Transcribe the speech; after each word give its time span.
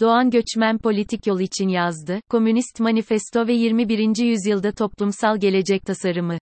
Doğan 0.00 0.30
Göçmen 0.30 0.78
Politik 0.78 1.26
Yol 1.26 1.40
için 1.40 1.68
yazdı, 1.68 2.20
Komünist 2.30 2.80
Manifesto 2.80 3.46
ve 3.46 3.52
21. 3.52 4.24
Yüzyılda 4.24 4.72
Toplumsal 4.72 5.36
Gelecek 5.36 5.82
Tasarımı. 5.82 6.38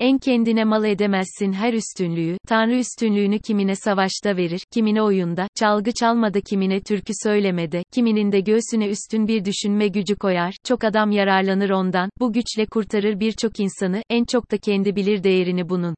En 0.00 0.18
kendine 0.18 0.64
mal 0.64 0.84
edemezsin 0.84 1.52
her 1.52 1.72
üstünlüğü, 1.72 2.36
Tanrı 2.48 2.76
üstünlüğünü 2.76 3.38
kimine 3.38 3.76
savaşta 3.76 4.36
verir, 4.36 4.60
kimine 4.72 5.02
oyunda, 5.02 5.48
çalgı 5.54 5.92
çalmada 5.92 6.40
kimine 6.40 6.80
türkü 6.80 7.12
söylemede, 7.22 7.82
kiminin 7.94 8.32
de 8.32 8.40
göğsüne 8.40 8.88
üstün 8.88 9.28
bir 9.28 9.44
düşünme 9.44 9.88
gücü 9.88 10.16
koyar, 10.16 10.54
çok 10.64 10.84
adam 10.84 11.10
yararlanır 11.10 11.70
ondan, 11.70 12.10
bu 12.20 12.32
güçle 12.32 12.66
kurtarır 12.66 13.20
birçok 13.20 13.60
insanı, 13.60 14.02
en 14.10 14.24
çok 14.24 14.50
da 14.50 14.58
kendi 14.58 14.96
bilir 14.96 15.22
değerini 15.22 15.68
bunun. 15.68 15.94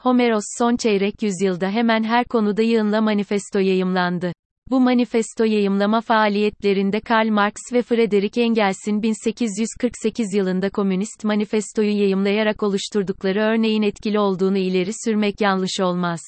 Homeros 0.00 0.44
son 0.58 0.76
çeyrek 0.76 1.22
yüzyılda 1.22 1.70
hemen 1.70 2.04
her 2.04 2.24
konuda 2.24 2.62
yığınla 2.62 3.00
manifesto 3.00 3.58
yayımlandı. 3.58 4.32
Bu 4.70 4.80
manifesto 4.80 5.44
yayımlama 5.44 6.00
faaliyetlerinde 6.00 7.00
Karl 7.00 7.28
Marx 7.28 7.54
ve 7.72 7.82
Frederick 7.82 8.42
Engels'in 8.42 9.02
1848 9.02 10.34
yılında 10.34 10.70
Komünist 10.70 11.24
Manifestoyu 11.24 11.90
yayımlayarak 11.90 12.62
oluşturdukları 12.62 13.40
örneğin 13.40 13.82
etkili 13.82 14.18
olduğunu 14.18 14.58
ileri 14.58 14.90
sürmek 15.04 15.40
yanlış 15.40 15.80
olmaz. 15.80 16.20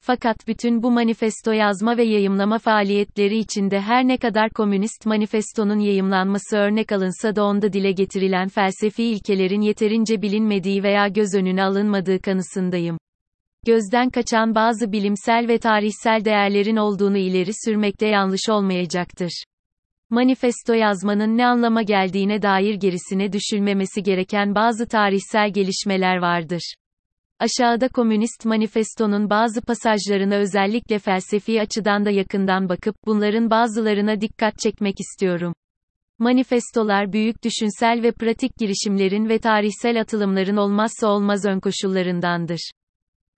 Fakat 0.00 0.36
bütün 0.48 0.82
bu 0.82 0.90
manifesto 0.90 1.52
yazma 1.52 1.96
ve 1.96 2.04
yayımlama 2.04 2.58
faaliyetleri 2.58 3.38
içinde 3.38 3.80
her 3.80 4.08
ne 4.08 4.16
kadar 4.16 4.50
Komünist 4.50 5.06
Manifesto'nun 5.06 5.78
yayımlanması 5.78 6.56
örnek 6.56 6.92
alınsa 6.92 7.36
da 7.36 7.44
onda 7.44 7.72
dile 7.72 7.92
getirilen 7.92 8.48
felsefi 8.48 9.04
ilkelerin 9.04 9.60
yeterince 9.60 10.22
bilinmediği 10.22 10.82
veya 10.82 11.08
göz 11.08 11.34
önüne 11.34 11.64
alınmadığı 11.64 12.20
kanısındayım 12.20 12.98
gözden 13.66 14.10
kaçan 14.10 14.54
bazı 14.54 14.92
bilimsel 14.92 15.48
ve 15.48 15.58
tarihsel 15.58 16.24
değerlerin 16.24 16.76
olduğunu 16.76 17.18
ileri 17.18 17.50
sürmekte 17.64 18.06
yanlış 18.06 18.48
olmayacaktır. 18.48 19.44
Manifesto 20.10 20.72
yazmanın 20.72 21.36
ne 21.36 21.46
anlama 21.46 21.82
geldiğine 21.82 22.42
dair 22.42 22.74
gerisine 22.74 23.32
düşülmemesi 23.32 24.02
gereken 24.02 24.54
bazı 24.54 24.88
tarihsel 24.88 25.52
gelişmeler 25.52 26.16
vardır. 26.16 26.74
Aşağıda 27.38 27.88
Komünist 27.88 28.44
Manifesto'nun 28.44 29.30
bazı 29.30 29.60
pasajlarına 29.60 30.34
özellikle 30.34 30.98
felsefi 30.98 31.60
açıdan 31.60 32.04
da 32.04 32.10
yakından 32.10 32.68
bakıp 32.68 32.96
bunların 33.06 33.50
bazılarına 33.50 34.20
dikkat 34.20 34.58
çekmek 34.58 35.00
istiyorum. 35.00 35.54
Manifestolar 36.18 37.12
büyük 37.12 37.44
düşünsel 37.44 38.02
ve 38.02 38.12
pratik 38.12 38.56
girişimlerin 38.58 39.28
ve 39.28 39.38
tarihsel 39.38 40.00
atılımların 40.00 40.56
olmazsa 40.56 41.08
olmaz 41.08 41.44
önkoşullarındandır. 41.44 42.70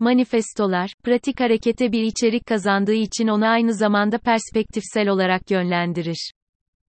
Manifestolar, 0.00 0.92
pratik 1.04 1.40
harekete 1.40 1.92
bir 1.92 2.02
içerik 2.02 2.46
kazandığı 2.46 2.94
için 2.94 3.28
onu 3.28 3.46
aynı 3.46 3.74
zamanda 3.74 4.18
perspektifsel 4.18 5.08
olarak 5.08 5.50
yönlendirir. 5.50 6.32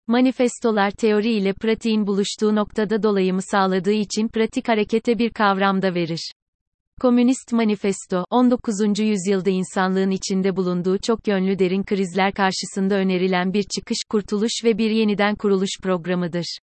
Manifestolar 0.08 0.92
teori 0.92 1.32
ile 1.32 1.54
pratiğin 1.54 2.08
buluştuğu 2.08 2.56
noktada 2.56 3.04
dolayımı 3.04 3.42
sağladığı 3.42 3.92
için 3.92 4.28
pratik 4.28 4.68
harekete 4.68 5.20
bir 5.20 5.30
kavram 5.30 5.82
da 5.82 5.96
verir. 5.96 6.32
Komünist 7.02 7.54
Manifesto, 7.54 8.26
19. 8.30 9.00
yüzyılda 9.00 9.50
insanlığın 9.50 10.12
içinde 10.12 10.56
bulunduğu 10.56 10.98
çok 10.98 11.28
yönlü 11.28 11.60
derin 11.60 11.84
krizler 11.84 12.34
karşısında 12.34 12.96
önerilen 12.96 13.54
bir 13.54 13.64
çıkış, 13.64 13.98
kurtuluş 14.10 14.52
ve 14.64 14.78
bir 14.78 14.92
yeniden 14.92 15.36
kuruluş 15.36 15.80
programıdır. 15.84 16.60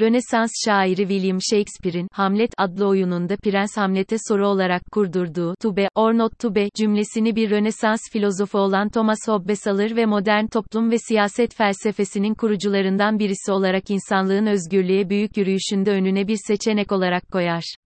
Rönesans 0.00 0.50
şairi 0.64 0.96
William 0.96 1.38
Shakespeare'in 1.50 2.08
Hamlet 2.12 2.50
adlı 2.58 2.88
oyununda 2.88 3.36
Prens 3.36 3.76
Hamlet'e 3.76 4.16
soru 4.28 4.48
olarak 4.48 4.82
kurdurduğu 4.92 5.54
to 5.62 5.76
be 5.76 5.88
or 5.94 6.12
not 6.12 6.38
to 6.38 6.54
be 6.54 6.68
cümlesini 6.74 7.36
bir 7.36 7.50
Rönesans 7.50 8.00
filozofu 8.12 8.58
olan 8.58 8.88
Thomas 8.88 9.18
Hobbes 9.28 9.66
alır 9.66 9.96
ve 9.96 10.06
modern 10.06 10.46
toplum 10.46 10.90
ve 10.90 10.98
siyaset 10.98 11.54
felsefesinin 11.54 12.34
kurucularından 12.34 13.18
birisi 13.18 13.52
olarak 13.52 13.90
insanlığın 13.90 14.46
özgürlüğe 14.46 15.08
büyük 15.10 15.36
yürüyüşünde 15.36 15.90
önüne 15.90 16.28
bir 16.28 16.38
seçenek 16.46 16.92
olarak 16.92 17.22
koyar. 17.32 17.81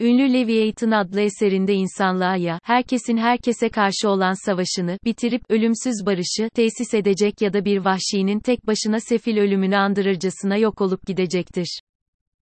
Ünlü 0.00 0.32
Leviathan 0.32 0.90
adlı 0.90 1.20
eserinde 1.20 1.74
insanlığa 1.74 2.36
ya, 2.36 2.60
herkesin 2.62 3.16
herkese 3.16 3.68
karşı 3.68 4.08
olan 4.08 4.46
savaşını, 4.46 4.98
bitirip, 5.04 5.42
ölümsüz 5.48 6.06
barışı, 6.06 6.48
tesis 6.54 6.94
edecek 6.94 7.40
ya 7.40 7.52
da 7.52 7.64
bir 7.64 7.78
vahşinin 7.78 8.40
tek 8.40 8.66
başına 8.66 9.00
sefil 9.00 9.38
ölümünü 9.38 9.76
andırırcasına 9.76 10.56
yok 10.56 10.80
olup 10.80 11.06
gidecektir. 11.06 11.80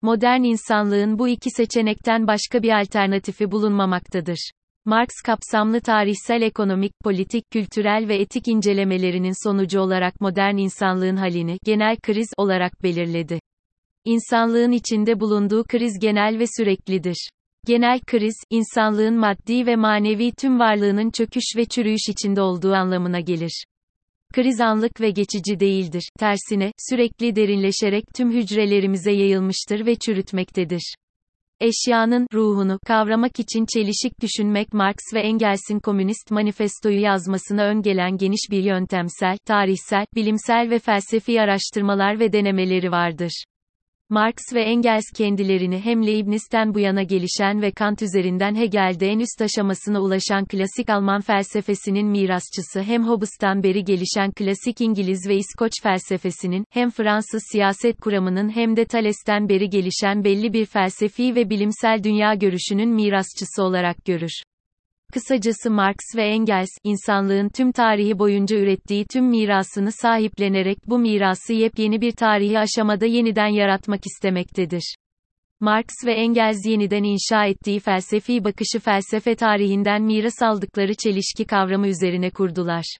Modern 0.01 0.43
insanlığın 0.43 1.19
bu 1.19 1.27
iki 1.27 1.49
seçenekten 1.49 2.27
başka 2.27 2.63
bir 2.63 2.79
alternatifi 2.79 3.51
bulunmamaktadır. 3.51 4.51
Marx 4.85 5.09
kapsamlı 5.25 5.81
tarihsel 5.81 6.41
ekonomik, 6.41 6.91
politik, 7.03 7.51
kültürel 7.51 8.07
ve 8.07 8.15
etik 8.15 8.47
incelemelerinin 8.47 9.47
sonucu 9.47 9.79
olarak 9.79 10.21
modern 10.21 10.57
insanlığın 10.57 11.15
halini, 11.15 11.57
genel 11.65 11.97
kriz 11.97 12.27
olarak 12.37 12.83
belirledi. 12.83 13.39
İnsanlığın 14.05 14.71
içinde 14.71 15.19
bulunduğu 15.19 15.63
kriz 15.63 15.99
genel 15.99 16.39
ve 16.39 16.45
süreklidir. 16.57 17.29
Genel 17.67 17.99
kriz, 17.99 18.35
insanlığın 18.49 19.15
maddi 19.19 19.65
ve 19.65 19.75
manevi 19.75 20.31
tüm 20.31 20.59
varlığının 20.59 21.09
çöküş 21.11 21.43
ve 21.55 21.65
çürüyüş 21.65 22.09
içinde 22.09 22.41
olduğu 22.41 22.73
anlamına 22.73 23.19
gelir. 23.19 23.65
Kriz 24.33 24.61
anlık 24.61 25.01
ve 25.01 25.09
geçici 25.09 25.59
değildir, 25.59 26.09
tersine, 26.19 26.71
sürekli 26.89 27.35
derinleşerek 27.35 28.03
tüm 28.15 28.31
hücrelerimize 28.31 29.11
yayılmıştır 29.11 29.85
ve 29.85 29.95
çürütmektedir. 29.95 30.95
Eşyanın 31.59 32.27
ruhunu 32.33 32.79
kavramak 32.87 33.39
için 33.39 33.65
çelişik 33.73 34.21
düşünmek 34.21 34.73
Marx 34.73 34.97
ve 35.13 35.19
Engels'in 35.19 35.79
Komünist 35.79 36.31
Manifestoyu 36.31 37.01
yazmasına 37.01 37.63
ön 37.63 37.81
gelen 37.81 38.17
geniş 38.17 38.47
bir 38.51 38.63
yöntemsel, 38.63 39.37
tarihsel, 39.45 40.05
bilimsel 40.15 40.69
ve 40.69 40.79
felsefi 40.79 41.41
araştırmalar 41.41 42.19
ve 42.19 42.33
denemeleri 42.33 42.91
vardır. 42.91 43.43
Marx 44.09 44.35
ve 44.53 44.61
Engels 44.61 45.03
kendilerini 45.15 45.79
hem 45.79 46.07
Leibniz'ten 46.07 46.73
bu 46.73 46.79
yana 46.79 47.03
gelişen 47.03 47.61
ve 47.61 47.71
Kant 47.71 48.01
üzerinden 48.01 48.55
Hegel'de 48.55 49.07
en 49.07 49.19
üst 49.19 49.41
aşamasına 49.41 49.99
ulaşan 50.01 50.45
klasik 50.45 50.89
Alman 50.89 51.21
felsefesinin 51.21 52.07
mirasçısı 52.07 52.81
hem 52.81 53.07
Hobbes'tan 53.07 53.63
beri 53.63 53.83
gelişen 53.83 54.31
klasik 54.31 54.81
İngiliz 54.81 55.27
ve 55.27 55.35
İskoç 55.35 55.71
felsefesinin, 55.83 56.65
hem 56.69 56.89
Fransız 56.89 57.43
siyaset 57.51 57.99
kuramının 57.99 58.49
hem 58.49 58.75
de 58.75 58.85
Thales'ten 58.85 59.49
beri 59.49 59.69
gelişen 59.69 60.23
belli 60.23 60.53
bir 60.53 60.65
felsefi 60.65 61.35
ve 61.35 61.49
bilimsel 61.49 62.03
dünya 62.03 62.33
görüşünün 62.33 62.89
mirasçısı 62.89 63.63
olarak 63.63 64.05
görür. 64.05 64.41
Kısacası 65.13 65.71
Marx 65.71 65.97
ve 66.15 66.23
Engels, 66.23 66.69
insanlığın 66.83 67.49
tüm 67.49 67.71
tarihi 67.71 68.19
boyunca 68.19 68.57
ürettiği 68.57 69.05
tüm 69.05 69.25
mirasını 69.25 69.91
sahiplenerek 69.91 70.77
bu 70.87 70.99
mirası 70.99 71.53
yepyeni 71.53 72.01
bir 72.01 72.11
tarihi 72.11 72.59
aşamada 72.59 73.05
yeniden 73.05 73.47
yaratmak 73.47 74.01
istemektedir. 74.05 74.95
Marx 75.59 75.87
ve 76.05 76.13
Engels 76.13 76.65
yeniden 76.65 77.03
inşa 77.03 77.45
ettiği 77.45 77.79
felsefi 77.79 78.43
bakışı 78.43 78.79
felsefe 78.79 79.35
tarihinden 79.35 80.01
miras 80.01 80.41
aldıkları 80.41 80.95
çelişki 81.03 81.45
kavramı 81.45 81.87
üzerine 81.87 82.29
kurdular. 82.29 82.97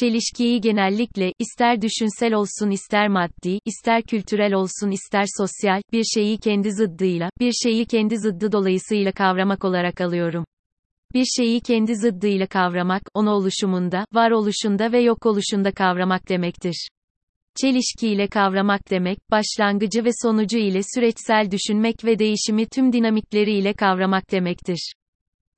Çelişkiyi 0.00 0.60
genellikle, 0.60 1.32
ister 1.38 1.82
düşünsel 1.82 2.34
olsun 2.34 2.70
ister 2.70 3.08
maddi, 3.08 3.58
ister 3.64 4.02
kültürel 4.02 4.52
olsun 4.52 4.90
ister 4.90 5.24
sosyal, 5.38 5.82
bir 5.92 6.04
şeyi 6.04 6.38
kendi 6.38 6.72
zıddıyla, 6.72 7.30
bir 7.40 7.52
şeyi 7.52 7.86
kendi 7.86 8.18
zıddı 8.18 8.52
dolayısıyla 8.52 9.12
kavramak 9.12 9.64
olarak 9.64 10.00
alıyorum. 10.00 10.44
Bir 11.14 11.24
şeyi 11.24 11.60
kendi 11.60 11.96
zıddıyla 11.96 12.46
kavramak, 12.46 13.02
onu 13.14 13.30
oluşumunda, 13.30 14.04
varoluşunda 14.12 14.92
ve 14.92 15.00
yok 15.00 15.26
oluşunda 15.26 15.72
kavramak 15.72 16.28
demektir. 16.28 16.88
Çelişkiyle 17.60 18.26
kavramak 18.26 18.90
demek, 18.90 19.18
başlangıcı 19.30 20.04
ve 20.04 20.10
sonucu 20.22 20.58
ile 20.58 20.80
süreçsel 20.94 21.50
düşünmek 21.50 22.04
ve 22.04 22.18
değişimi 22.18 22.66
tüm 22.66 22.92
dinamikleriyle 22.92 23.72
kavramak 23.72 24.30
demektir. 24.30 24.92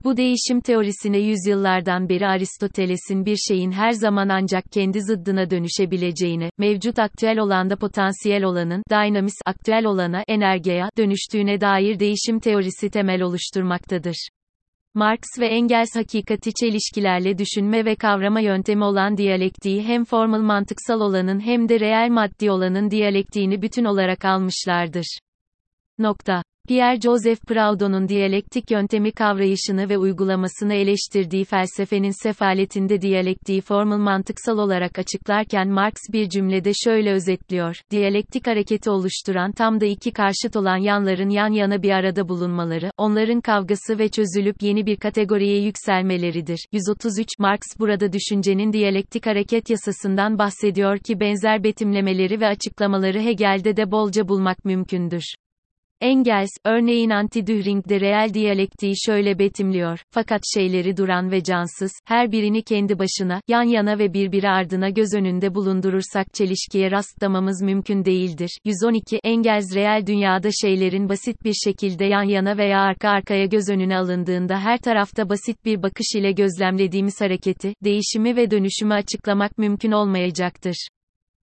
Bu 0.05 0.17
değişim 0.17 0.61
teorisine 0.61 1.19
yüzyıllardan 1.19 2.09
beri 2.09 2.27
Aristoteles'in 2.27 3.27
bir 3.27 3.37
şeyin 3.37 3.73
her 3.73 3.91
zaman 3.91 4.29
ancak 4.29 4.65
kendi 4.73 5.03
zıddına 5.03 5.51
dönüşebileceğini, 5.51 6.51
mevcut 6.59 6.99
aktüel 6.99 7.39
olanda 7.39 7.77
potansiyel 7.77 8.45
olanın, 8.45 8.83
dynamis, 8.91 9.35
aktüel 9.47 9.85
olana, 9.85 10.25
energeya, 10.29 10.91
dönüştüğüne 10.99 11.61
dair 11.61 11.99
değişim 11.99 12.41
teorisi 12.41 12.91
temel 12.91 13.23
oluşturmaktadır. 13.23 14.29
Marx 14.95 15.21
ve 15.39 15.47
Engels 15.47 15.97
hakikati 15.97 16.53
çelişkilerle 16.55 17.39
düşünme 17.39 17.85
ve 17.85 17.97
kavrama 17.97 18.41
yöntemi 18.41 18.85
olan 18.85 19.17
diyalektiği 19.17 19.83
hem 19.83 20.05
formal 20.05 20.41
mantıksal 20.41 21.01
olanın 21.01 21.41
hem 21.41 21.69
de 21.69 21.81
reel 21.81 22.09
maddi 22.11 22.51
olanın 22.51 22.91
diyalektiğini 22.91 23.63
bütün 23.63 23.85
olarak 23.85 24.25
almışlardır. 24.25 25.19
Nokta. 25.99 26.43
Pierre-Joseph 26.71 27.41
Proudhon'un 27.47 28.09
diyalektik 28.09 28.71
yöntemi 28.71 29.13
kavrayışını 29.13 29.89
ve 29.89 29.99
uygulamasını 29.99 30.75
eleştirdiği 30.75 31.45
felsefenin 31.45 32.23
sefaletinde 32.23 33.01
diyalektiği 33.01 33.61
formal 33.61 33.99
mantıksal 33.99 34.59
olarak 34.59 34.99
açıklarken 34.99 35.69
Marx 35.69 35.95
bir 36.13 36.29
cümlede 36.29 36.73
şöyle 36.85 37.13
özetliyor, 37.13 37.77
diyalektik 37.91 38.47
hareketi 38.47 38.91
oluşturan 38.91 39.53
tam 39.53 39.81
da 39.81 39.87
iki 39.87 40.13
karşıt 40.13 40.57
olan 40.57 40.77
yanların 40.77 41.29
yan 41.29 41.53
yana 41.53 41.83
bir 41.83 41.91
arada 41.91 42.29
bulunmaları, 42.29 42.91
onların 42.99 43.41
kavgası 43.41 43.99
ve 43.99 44.09
çözülüp 44.09 44.63
yeni 44.63 44.87
bir 44.87 44.97
kategoriye 44.97 45.63
yükselmeleridir. 45.63 46.67
133 46.73 47.29
Marx 47.39 47.61
burada 47.79 48.13
düşüncenin 48.13 48.73
diyalektik 48.73 49.27
hareket 49.27 49.71
yasasından 49.71 50.39
bahsediyor 50.39 50.99
ki 50.99 51.21
benzer 51.21 51.65
betimlemeleri 51.65 52.41
ve 52.41 52.47
açıklamaları 52.47 53.21
Hegel'de 53.21 53.77
de 53.77 53.91
bolca 53.91 54.29
bulmak 54.29 54.65
mümkündür. 54.65 55.25
Engels, 56.01 56.51
örneğin 56.65 57.11
anti-Dühring'de 57.11 58.01
reel 58.01 58.35
diyalektiği 58.35 58.95
şöyle 59.07 59.39
betimliyor, 59.39 60.01
fakat 60.11 60.41
şeyleri 60.55 60.97
duran 60.97 61.31
ve 61.31 61.43
cansız, 61.43 61.93
her 62.07 62.33
birini 62.33 62.63
kendi 62.63 62.99
başına, 62.99 63.41
yan 63.49 63.63
yana 63.63 63.99
ve 63.99 64.15
birbiri 64.15 64.49
ardına 64.49 64.91
göz 64.91 65.15
önünde 65.15 65.55
bulundurursak 65.55 66.35
çelişkiye 66.35 66.91
rastlamamız 66.91 67.63
mümkün 67.63 68.05
değildir. 68.05 68.59
112 68.65 69.21
Engels 69.25 69.75
reel 69.75 70.07
dünyada 70.07 70.49
şeylerin 70.61 71.09
basit 71.09 71.45
bir 71.45 71.55
şekilde 71.65 72.05
yan 72.05 72.23
yana 72.23 72.59
veya 72.59 72.81
arka 72.81 73.09
arkaya 73.09 73.47
göz 73.47 73.69
önüne 73.69 73.99
alındığında 73.99 74.61
her 74.61 74.79
tarafta 74.79 75.29
basit 75.29 75.65
bir 75.65 75.83
bakış 75.83 76.15
ile 76.15 76.33
gözlemlediğimiz 76.33 77.21
hareketi, 77.21 77.75
değişimi 77.85 78.37
ve 78.37 78.51
dönüşümü 78.51 78.95
açıklamak 78.95 79.59
mümkün 79.59 79.93
olmayacaktır. 79.93 80.89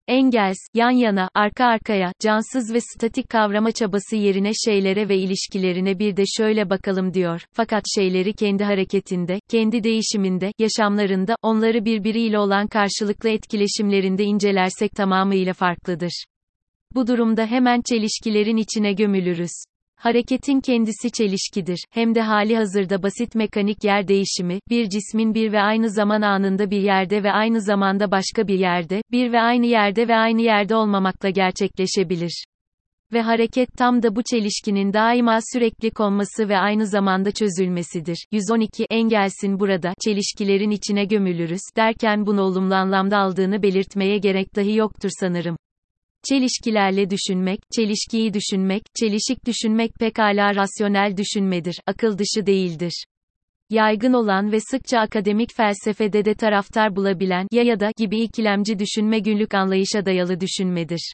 Engels, 0.08 0.56
yan 0.74 0.90
yana, 0.90 1.28
arka 1.34 1.64
arkaya, 1.64 2.12
cansız 2.20 2.74
ve 2.74 2.80
statik 2.80 3.28
kavrama 3.28 3.72
çabası 3.72 4.16
yerine 4.16 4.50
şeylere 4.64 5.08
ve 5.08 5.16
ilişkilerine 5.16 5.98
bir 5.98 6.16
de 6.16 6.22
şöyle 6.26 6.70
bakalım 6.70 7.14
diyor. 7.14 7.42
Fakat 7.52 7.82
şeyleri 7.94 8.32
kendi 8.32 8.64
hareketinde, 8.64 9.40
kendi 9.50 9.84
değişiminde, 9.84 10.52
yaşamlarında, 10.58 11.36
onları 11.42 11.84
birbiriyle 11.84 12.38
olan 12.38 12.66
karşılıklı 12.66 13.28
etkileşimlerinde 13.28 14.24
incelersek 14.24 14.92
tamamıyla 14.92 15.52
farklıdır. 15.52 16.24
Bu 16.94 17.06
durumda 17.06 17.46
hemen 17.46 17.80
çelişkilerin 17.88 18.56
içine 18.56 18.92
gömülürüz. 18.92 19.64
Hareketin 20.04 20.60
kendisi 20.60 21.10
çelişkidir, 21.10 21.84
hem 21.90 22.14
de 22.14 22.20
hali 22.20 22.56
hazırda 22.56 23.02
basit 23.02 23.34
mekanik 23.34 23.84
yer 23.84 24.08
değişimi, 24.08 24.58
bir 24.70 24.88
cismin 24.88 25.34
bir 25.34 25.52
ve 25.52 25.60
aynı 25.60 25.90
zaman 25.90 26.22
anında 26.22 26.70
bir 26.70 26.80
yerde 26.80 27.22
ve 27.22 27.32
aynı 27.32 27.60
zamanda 27.60 28.10
başka 28.10 28.48
bir 28.48 28.58
yerde, 28.58 29.02
bir 29.12 29.32
ve 29.32 29.40
aynı 29.40 29.66
yerde 29.66 30.08
ve 30.08 30.16
aynı 30.16 30.42
yerde 30.42 30.76
olmamakla 30.76 31.30
gerçekleşebilir. 31.30 32.44
Ve 33.12 33.22
hareket 33.22 33.68
tam 33.78 34.02
da 34.02 34.16
bu 34.16 34.22
çelişkinin 34.30 34.92
daima 34.92 35.38
sürekli 35.52 35.90
konması 35.90 36.48
ve 36.48 36.58
aynı 36.58 36.86
zamanda 36.86 37.30
çözülmesidir. 37.30 38.26
112 38.32 38.86
Engels'in 38.90 39.60
burada 39.60 39.94
çelişkilerin 40.04 40.70
içine 40.70 41.04
gömülürüz 41.04 41.62
derken 41.76 42.26
bunu 42.26 42.42
olumlu 42.42 42.74
anlamda 42.74 43.18
aldığını 43.18 43.62
belirtmeye 43.62 44.18
gerek 44.18 44.56
dahi 44.56 44.76
yoktur 44.76 45.10
sanırım. 45.20 45.56
Çelişkilerle 46.28 47.10
düşünmek, 47.10 47.60
çelişkiyi 47.76 48.34
düşünmek, 48.34 48.82
çelişik 48.94 49.46
düşünmek 49.46 49.94
pekala 49.94 50.54
rasyonel 50.54 51.16
düşünmedir, 51.16 51.80
akıl 51.86 52.18
dışı 52.18 52.46
değildir. 52.46 53.04
Yaygın 53.70 54.12
olan 54.12 54.52
ve 54.52 54.60
sıkça 54.60 54.98
akademik 54.98 55.54
felsefede 55.56 56.24
de 56.24 56.34
taraftar 56.34 56.96
bulabilen, 56.96 57.46
ya 57.52 57.62
ya 57.62 57.80
da 57.80 57.90
gibi 57.96 58.20
ikilemci 58.20 58.78
düşünme 58.78 59.18
günlük 59.18 59.54
anlayışa 59.54 60.06
dayalı 60.06 60.40
düşünmedir. 60.40 61.12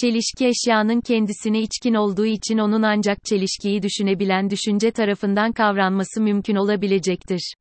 Çelişki 0.00 0.46
eşyanın 0.46 1.00
kendisine 1.00 1.60
içkin 1.60 1.94
olduğu 1.94 2.26
için 2.26 2.58
onun 2.58 2.82
ancak 2.82 3.24
çelişkiyi 3.24 3.82
düşünebilen 3.82 4.50
düşünce 4.50 4.90
tarafından 4.90 5.52
kavranması 5.52 6.20
mümkün 6.20 6.56
olabilecektir. 6.56 7.54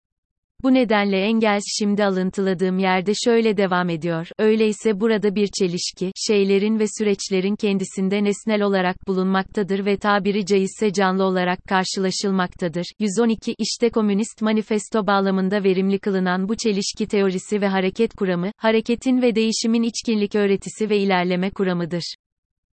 Bu 0.63 0.73
nedenle 0.73 1.17
Engels 1.17 1.63
şimdi 1.79 2.05
alıntıladığım 2.05 2.79
yerde 2.79 3.11
şöyle 3.25 3.57
devam 3.57 3.89
ediyor. 3.89 4.27
Öyleyse 4.39 4.99
burada 4.99 5.35
bir 5.35 5.47
çelişki, 5.59 6.11
şeylerin 6.15 6.79
ve 6.79 6.85
süreçlerin 6.97 7.55
kendisinde 7.55 8.23
nesnel 8.23 8.61
olarak 8.61 9.07
bulunmaktadır 9.07 9.85
ve 9.85 9.97
tabiri 9.97 10.45
caizse 10.45 10.93
canlı 10.93 11.23
olarak 11.23 11.59
karşılaşılmaktadır. 11.63 12.85
112 12.99 13.55
İşte 13.57 13.89
Komünist 13.89 14.41
Manifesto 14.41 15.07
bağlamında 15.07 15.63
verimli 15.63 15.99
kılınan 15.99 16.49
bu 16.49 16.55
çelişki 16.55 17.07
teorisi 17.07 17.61
ve 17.61 17.67
hareket 17.67 18.13
kuramı, 18.13 18.51
hareketin 18.57 19.21
ve 19.21 19.35
değişimin 19.35 19.83
içkinlik 19.83 20.35
öğretisi 20.35 20.89
ve 20.89 20.97
ilerleme 20.97 21.49
kuramıdır. 21.49 22.15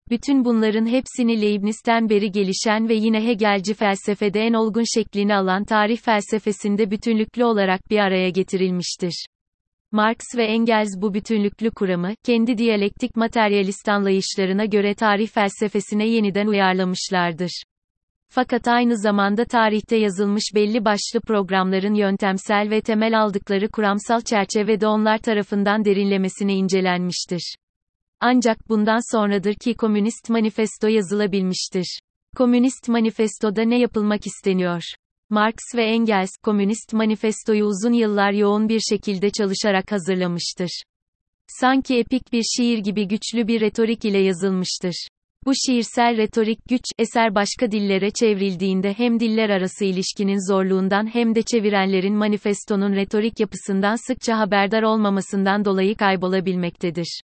Bütün 0.10 0.46
bunların 0.46 0.86
hepsini 0.86 1.42
Leibniz'ten 1.42 2.10
beri 2.10 2.32
gelişen 2.32 2.90
ve 2.90 2.94
yine 2.94 3.28
Hegelci 3.28 3.74
felsefede 3.74 4.42
en 4.42 4.54
olgun 4.54 4.84
şeklini 4.96 5.36
alan 5.36 5.64
tarih 5.64 5.98
felsefesinde 5.98 6.92
bütünlüklü 6.92 7.46
olarak 7.46 7.90
bir 7.90 8.00
araya 8.00 8.30
getirilmiştir. 8.30 9.26
Marx 9.92 10.18
ve 10.38 10.46
Engels 10.46 10.90
bu 10.98 11.14
bütünlüklü 11.14 11.72
kuramı, 11.72 12.14
kendi 12.24 12.58
diyalektik 12.58 13.16
materyalist 13.16 13.90
anlayışlarına 13.90 14.66
göre 14.66 14.94
tarih 14.94 15.28
felsefesine 15.28 16.08
yeniden 16.08 16.48
uyarlamışlardır. 16.48 17.64
Fakat 18.30 18.68
aynı 18.68 18.98
zamanda 18.98 19.46
tarihte 19.46 19.96
yazılmış 19.96 20.44
belli 20.56 20.86
başlı 20.86 21.22
programların 21.28 21.94
yöntemsel 21.94 22.70
ve 22.70 22.82
temel 22.82 23.22
aldıkları 23.22 23.70
kuramsal 23.70 24.22
çerçevede 24.22 24.88
onlar 24.88 25.18
tarafından 25.18 25.86
derinlemesine 25.86 26.54
incelenmiştir. 26.54 27.56
Ancak 28.20 28.70
bundan 28.70 29.16
sonradır 29.16 29.54
ki 29.54 29.74
Komünist 29.74 30.30
Manifesto 30.30 30.88
yazılabilmiştir. 30.88 32.00
Komünist 32.38 32.90
Manifesto'da 32.90 33.62
ne 33.62 33.80
yapılmak 33.80 34.28
isteniyor? 34.28 34.82
Marx 35.30 35.56
ve 35.76 35.86
Engels, 35.86 36.30
Komünist 36.44 36.94
Manifesto'yu 36.94 37.66
uzun 37.66 37.94
yıllar 37.94 38.32
yoğun 38.32 38.70
bir 38.70 38.80
şekilde 38.80 39.30
çalışarak 39.30 39.92
hazırlamıştır. 39.92 40.84
Sanki 41.48 41.98
epik 41.98 42.34
bir 42.34 42.44
şiir 42.58 42.78
gibi 42.78 43.08
güçlü 43.08 43.48
bir 43.48 43.62
retorik 43.62 44.06
ile 44.06 44.18
yazılmıştır. 44.18 45.08
Bu 45.46 45.52
şiirsel 45.66 46.18
retorik 46.18 46.60
güç, 46.70 46.84
eser 47.00 47.36
başka 47.36 47.72
dillere 47.72 48.12
çevrildiğinde 48.12 48.94
hem 48.94 49.20
diller 49.20 49.50
arası 49.50 49.86
ilişkinin 49.86 50.52
zorluğundan 50.52 51.14
hem 51.14 51.36
de 51.36 51.42
çevirenlerin 51.42 52.16
manifestonun 52.16 52.94
retorik 52.96 53.40
yapısından 53.40 54.08
sıkça 54.08 54.38
haberdar 54.38 54.84
olmamasından 54.84 55.66
dolayı 55.66 55.96
kaybolabilmektedir. 55.96 57.22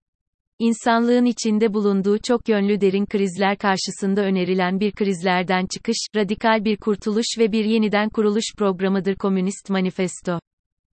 İnsanlığın 0.60 1.24
içinde 1.24 1.74
bulunduğu 1.74 2.18
çok 2.18 2.48
yönlü 2.48 2.80
derin 2.80 3.06
krizler 3.06 3.58
karşısında 3.58 4.20
önerilen 4.20 4.80
bir 4.80 4.92
krizlerden 4.92 5.66
çıkış, 5.66 5.96
radikal 6.16 6.64
bir 6.64 6.76
kurtuluş 6.76 7.26
ve 7.38 7.52
bir 7.52 7.64
yeniden 7.64 8.08
kuruluş 8.08 8.44
programıdır 8.56 9.14
Komünist 9.14 9.70
Manifesto. 9.70 10.40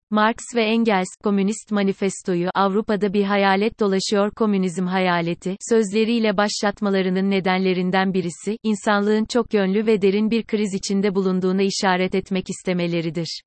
Marx 0.09 0.37
ve 0.55 0.63
Engels, 0.63 1.07
Komünist 1.23 1.71
Manifestoyu 1.71 2.49
Avrupa'da 2.55 3.13
bir 3.13 3.23
hayalet 3.23 3.79
dolaşıyor 3.79 4.31
komünizm 4.31 4.85
hayaleti, 4.85 5.55
sözleriyle 5.69 6.37
başlatmalarının 6.37 7.31
nedenlerinden 7.31 8.13
birisi, 8.13 8.57
insanlığın 8.63 9.25
çok 9.25 9.53
yönlü 9.53 9.85
ve 9.85 10.01
derin 10.01 10.31
bir 10.31 10.43
kriz 10.43 10.73
içinde 10.73 11.15
bulunduğuna 11.15 11.61
işaret 11.61 12.15
etmek 12.15 12.49
istemeleridir. 12.49 13.41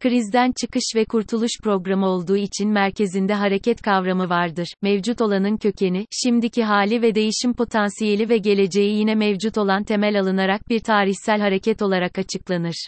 Krizden 0.00 0.52
çıkış 0.60 0.82
ve 0.96 1.04
kurtuluş 1.04 1.50
programı 1.62 2.06
olduğu 2.06 2.36
için 2.36 2.70
merkezinde 2.70 3.34
hareket 3.34 3.82
kavramı 3.82 4.28
vardır. 4.28 4.74
Mevcut 4.82 5.20
olanın 5.20 5.56
kökeni, 5.56 6.06
şimdiki 6.10 6.64
hali 6.64 7.02
ve 7.02 7.14
değişim 7.14 7.54
potansiyeli 7.54 8.28
ve 8.28 8.38
geleceği 8.38 8.98
yine 8.98 9.14
mevcut 9.14 9.58
olan 9.58 9.84
temel 9.84 10.20
alınarak 10.20 10.68
bir 10.68 10.80
tarihsel 10.80 11.40
hareket 11.40 11.82
olarak 11.82 12.18
açıklanır. 12.18 12.86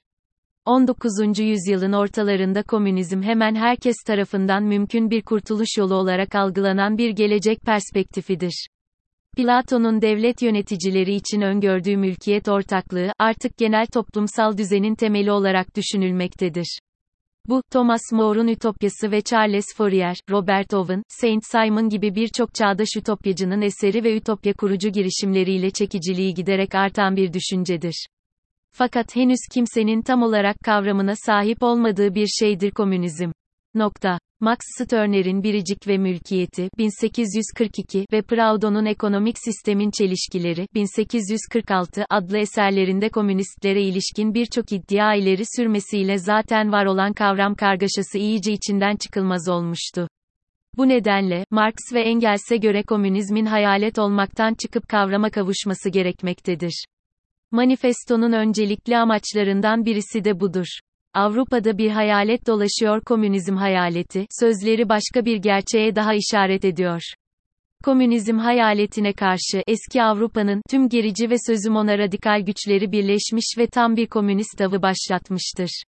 19. 0.64 1.38
yüzyılın 1.38 1.92
ortalarında 1.92 2.62
komünizm 2.62 3.23
hemen 3.23 3.54
herkes 3.54 3.97
tarafından 4.07 4.64
mümkün 4.64 5.11
bir 5.11 5.23
kurtuluş 5.23 5.69
yolu 5.78 5.95
olarak 5.95 6.35
algılanan 6.35 6.99
bir 6.99 7.11
gelecek 7.11 7.62
perspektifidir. 7.62 8.66
Platon'un 9.37 10.02
devlet 10.02 10.42
yöneticileri 10.42 11.14
için 11.14 11.40
öngördüğü 11.40 11.97
mülkiyet 11.97 12.49
ortaklığı, 12.49 13.12
artık 13.19 13.59
genel 13.59 13.87
toplumsal 13.87 14.59
düzenin 14.59 14.95
temeli 14.95 15.33
olarak 15.33 15.76
düşünülmektedir. 15.76 16.78
Bu, 17.49 17.62
Thomas 17.71 18.00
More'un 18.12 18.49
Ütopyası 18.49 19.11
ve 19.11 19.23
Charles 19.23 19.67
Fourier, 19.76 20.17
Robert 20.31 20.75
Owen, 20.75 21.03
Saint 21.09 21.45
Simon 21.45 21.88
gibi 21.88 22.15
birçok 22.15 22.55
çağdaş 22.55 22.88
ütopyacının 22.97 23.62
eseri 23.62 24.05
ve 24.05 24.17
ütopya 24.17 24.53
kurucu 24.53 24.88
girişimleriyle 24.88 25.71
çekiciliği 25.71 26.35
giderek 26.35 26.75
artan 26.75 27.17
bir 27.17 27.33
düşüncedir. 27.33 28.07
Fakat 28.73 29.17
henüz 29.17 29.41
kimsenin 29.55 30.03
tam 30.03 30.23
olarak 30.23 30.57
kavramına 30.65 31.17
sahip 31.17 31.62
olmadığı 31.62 32.15
bir 32.15 32.26
şeydir 32.26 32.71
komünizm. 32.71 33.31
Nokta. 33.75 34.19
Max 34.40 34.59
Stirner'in 34.78 35.43
Biricik 35.43 35.88
ve 35.88 35.99
Mülkiyeti 35.99 36.69
1842 36.78 38.07
ve 38.12 38.23
Proudhon'un 38.23 38.87
Ekonomik 38.87 39.38
Sistemin 39.38 39.90
Çelişkileri 39.90 40.69
1846 40.75 42.05
adlı 42.11 42.38
eserlerinde 42.38 43.09
komünistlere 43.09 43.83
ilişkin 43.83 44.35
birçok 44.35 44.73
iddia 44.73 45.14
ileri 45.14 45.43
sürmesiyle 45.57 46.19
zaten 46.19 46.73
var 46.73 46.87
olan 46.87 47.12
kavram 47.12 47.55
kargaşası 47.55 48.19
iyice 48.19 48.52
içinden 48.52 48.97
çıkılmaz 48.97 49.49
olmuştu. 49.49 50.09
Bu 50.76 50.88
nedenle, 50.88 51.45
Marx 51.50 51.76
ve 51.93 52.00
Engels'e 52.00 52.57
göre 52.57 52.83
komünizmin 52.83 53.47
hayalet 53.47 53.99
olmaktan 53.99 54.55
çıkıp 54.55 54.88
kavrama 54.88 55.31
kavuşması 55.31 55.90
gerekmektedir. 55.90 56.85
Manifestonun 57.50 58.33
öncelikli 58.33 58.97
amaçlarından 58.97 59.85
birisi 59.85 60.25
de 60.25 60.40
budur. 60.40 60.66
Avrupa'da 61.16 61.78
bir 61.78 61.90
hayalet 61.90 62.46
dolaşıyor 62.46 63.00
komünizm 63.00 63.56
hayaleti, 63.56 64.26
sözleri 64.40 64.88
başka 64.88 65.25
bir 65.25 65.37
gerçeğe 65.37 65.96
daha 65.96 66.14
işaret 66.14 66.64
ediyor. 66.64 67.02
Komünizm 67.85 68.38
hayaletine 68.38 69.12
karşı 69.12 69.62
eski 69.66 70.02
Avrupa'nın 70.02 70.62
tüm 70.70 70.88
gerici 70.88 71.30
ve 71.30 71.35
sözüm 71.46 71.76
ona 71.76 71.99
radikal 71.99 72.40
güçleri 72.40 72.92
birleşmiş 72.92 73.54
ve 73.58 73.66
tam 73.66 73.96
bir 73.96 74.06
komünist 74.06 74.61
avı 74.61 74.82
başlatmıştır. 74.82 75.82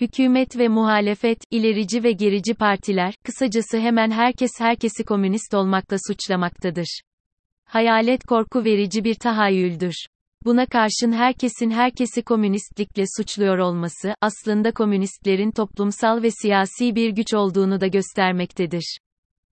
Hükümet 0.00 0.58
ve 0.58 0.68
muhalefet, 0.68 1.38
ilerici 1.50 2.04
ve 2.04 2.12
gerici 2.12 2.54
partiler, 2.54 3.14
kısacası 3.24 3.78
hemen 3.78 4.10
herkes 4.10 4.50
herkesi 4.58 5.04
komünist 5.04 5.54
olmakla 5.54 5.96
suçlamaktadır. 6.08 7.00
Hayalet 7.64 8.24
korku 8.24 8.64
verici 8.64 9.04
bir 9.04 9.14
tahayyüldür. 9.14 10.06
Buna 10.44 10.66
karşın 10.66 11.12
herkesin 11.12 11.70
herkesi 11.70 12.22
komünistlikle 12.22 13.04
suçluyor 13.16 13.58
olması, 13.58 14.14
aslında 14.20 14.72
komünistlerin 14.72 15.50
toplumsal 15.50 16.22
ve 16.22 16.30
siyasi 16.30 16.94
bir 16.94 17.10
güç 17.10 17.34
olduğunu 17.34 17.80
da 17.80 17.86
göstermektedir. 17.86 18.98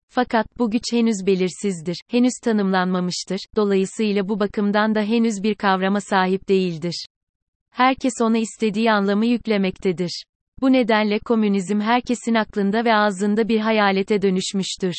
Fakat 0.09 0.59
bu 0.59 0.71
güç 0.71 0.83
henüz 0.92 1.26
belirsizdir, 1.26 1.97
henüz 2.11 2.33
tanımlanmamıştır, 2.45 3.38
dolayısıyla 3.57 4.28
bu 4.28 4.40
bakımdan 4.40 4.95
da 4.95 5.02
henüz 5.02 5.42
bir 5.42 5.54
kavrama 5.54 6.00
sahip 6.00 6.49
değildir. 6.49 7.07
Herkes 7.71 8.12
ona 8.23 8.38
istediği 8.38 8.92
anlamı 8.92 9.26
yüklemektedir. 9.26 10.25
Bu 10.61 10.73
nedenle 10.73 11.18
komünizm 11.18 11.80
herkesin 11.80 12.35
aklında 12.35 12.85
ve 12.85 12.95
ağzında 12.95 13.49
bir 13.49 13.61
hayalete 13.61 14.23
dönüşmüştür. 14.23 14.95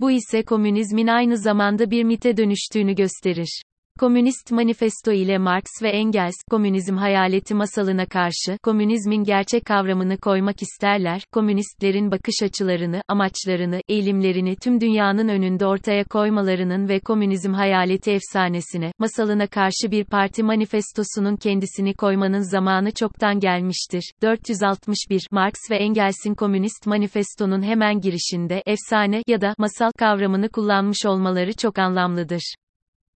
Bu 0.00 0.10
ise 0.10 0.42
komünizmin 0.42 1.06
aynı 1.06 1.38
zamanda 1.38 1.90
bir 1.90 2.04
mite 2.04 2.36
dönüştüğünü 2.36 2.94
gösterir. 2.94 3.62
Komünist 4.02 4.52
Manifesto 4.52 5.12
ile 5.12 5.38
Marx 5.38 5.64
ve 5.82 5.88
Engels, 5.88 6.34
komünizm 6.50 6.96
hayaleti 6.96 7.54
masalına 7.54 8.06
karşı, 8.06 8.58
komünizmin 8.62 9.24
gerçek 9.24 9.64
kavramını 9.64 10.16
koymak 10.18 10.62
isterler, 10.62 11.22
komünistlerin 11.32 12.10
bakış 12.10 12.42
açılarını, 12.42 13.02
amaçlarını, 13.08 13.80
eğilimlerini 13.88 14.56
tüm 14.56 14.80
dünyanın 14.80 15.28
önünde 15.28 15.66
ortaya 15.66 16.04
koymalarının 16.04 16.88
ve 16.88 17.00
komünizm 17.00 17.52
hayaleti 17.52 18.10
efsanesine, 18.10 18.92
masalına 18.98 19.46
karşı 19.46 19.90
bir 19.90 20.04
parti 20.04 20.42
manifestosunun 20.42 21.36
kendisini 21.36 21.94
koymanın 21.94 22.50
zamanı 22.50 22.92
çoktan 22.92 23.40
gelmiştir. 23.40 24.12
461, 24.22 25.26
Marx 25.30 25.54
ve 25.70 25.76
Engels'in 25.76 26.34
Komünist 26.34 26.86
Manifesto'nun 26.86 27.62
hemen 27.62 28.00
girişinde, 28.00 28.62
efsane 28.66 29.22
ya 29.26 29.40
da 29.40 29.54
masal 29.58 29.90
kavramını 29.98 30.48
kullanmış 30.48 31.06
olmaları 31.06 31.52
çok 31.52 31.78
anlamlıdır 31.78 32.54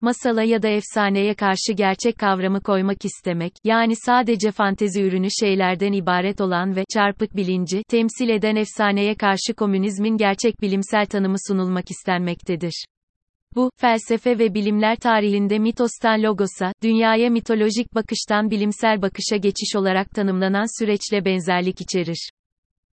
masala 0.04 0.44
ya 0.44 0.62
da 0.62 0.68
efsaneye 0.68 1.34
karşı 1.34 1.74
gerçek 1.74 2.18
kavramı 2.18 2.62
koymak 2.62 3.06
istemek, 3.06 3.54
yani 3.64 3.94
sadece 3.96 4.52
fantezi 4.52 5.02
ürünü 5.02 5.28
şeylerden 5.40 5.94
ibaret 5.94 6.42
olan 6.42 6.76
ve 6.76 6.84
çarpık 6.94 7.36
bilinci 7.36 7.84
temsil 7.90 8.30
eden 8.30 8.56
efsaneye 8.56 9.16
karşı 9.16 9.54
komünizmin 9.58 10.18
gerçek 10.18 10.62
bilimsel 10.62 11.06
tanımı 11.06 11.38
sunulmak 11.48 11.92
istenmektedir. 11.92 12.86
Bu, 13.56 13.70
felsefe 13.78 14.40
ve 14.40 14.54
bilimler 14.54 14.96
tarihinde 14.96 15.60
mitostan 15.60 16.24
logosa, 16.24 16.74
dünyaya 16.84 17.30
mitolojik 17.30 17.96
bakıştan 17.96 18.52
bilimsel 18.52 19.02
bakışa 19.02 19.36
geçiş 19.36 19.76
olarak 19.76 20.12
tanımlanan 20.12 20.80
süreçle 20.80 21.26
benzerlik 21.26 21.82
içerir. 21.82 22.30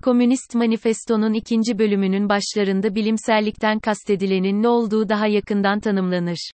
Komünist 0.04 0.56
Manifesto'nun 0.56 1.34
ikinci 1.34 1.80
bölümünün 1.80 2.30
başlarında 2.30 2.96
bilimsellikten 2.96 3.80
kastedilenin 3.80 4.64
ne 4.64 4.68
olduğu 4.68 5.10
daha 5.10 5.28
yakından 5.28 5.80
tanımlanır. 5.80 6.52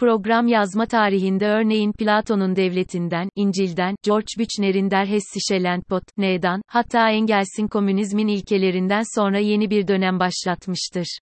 Program 0.00 0.48
yazma 0.48 0.86
tarihinde 0.86 1.46
örneğin 1.46 1.92
Platon'un 1.92 2.56
devletinden, 2.56 3.28
İncil'den, 3.36 3.96
George 4.02 4.26
Büchner'in 4.38 4.90
Der 4.90 5.06
Hessische 5.06 5.62
Landbot, 5.62 6.02
N'dan, 6.16 6.62
hatta 6.66 7.10
Engels'in 7.10 7.68
komünizmin 7.68 8.28
ilkelerinden 8.28 9.02
sonra 9.14 9.38
yeni 9.38 9.70
bir 9.70 9.88
dönem 9.88 10.20
başlatmıştır. 10.20 11.18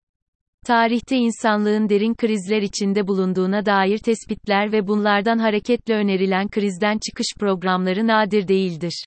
Tarihte 0.66 1.16
insanlığın 1.16 1.88
derin 1.88 2.14
krizler 2.14 2.62
içinde 2.62 3.06
bulunduğuna 3.06 3.66
dair 3.66 3.98
tespitler 3.98 4.72
ve 4.72 4.86
bunlardan 4.86 5.38
hareketle 5.38 5.94
önerilen 5.94 6.48
krizden 6.48 6.98
çıkış 6.98 7.26
programları 7.40 8.06
nadir 8.06 8.48
değildir. 8.48 9.04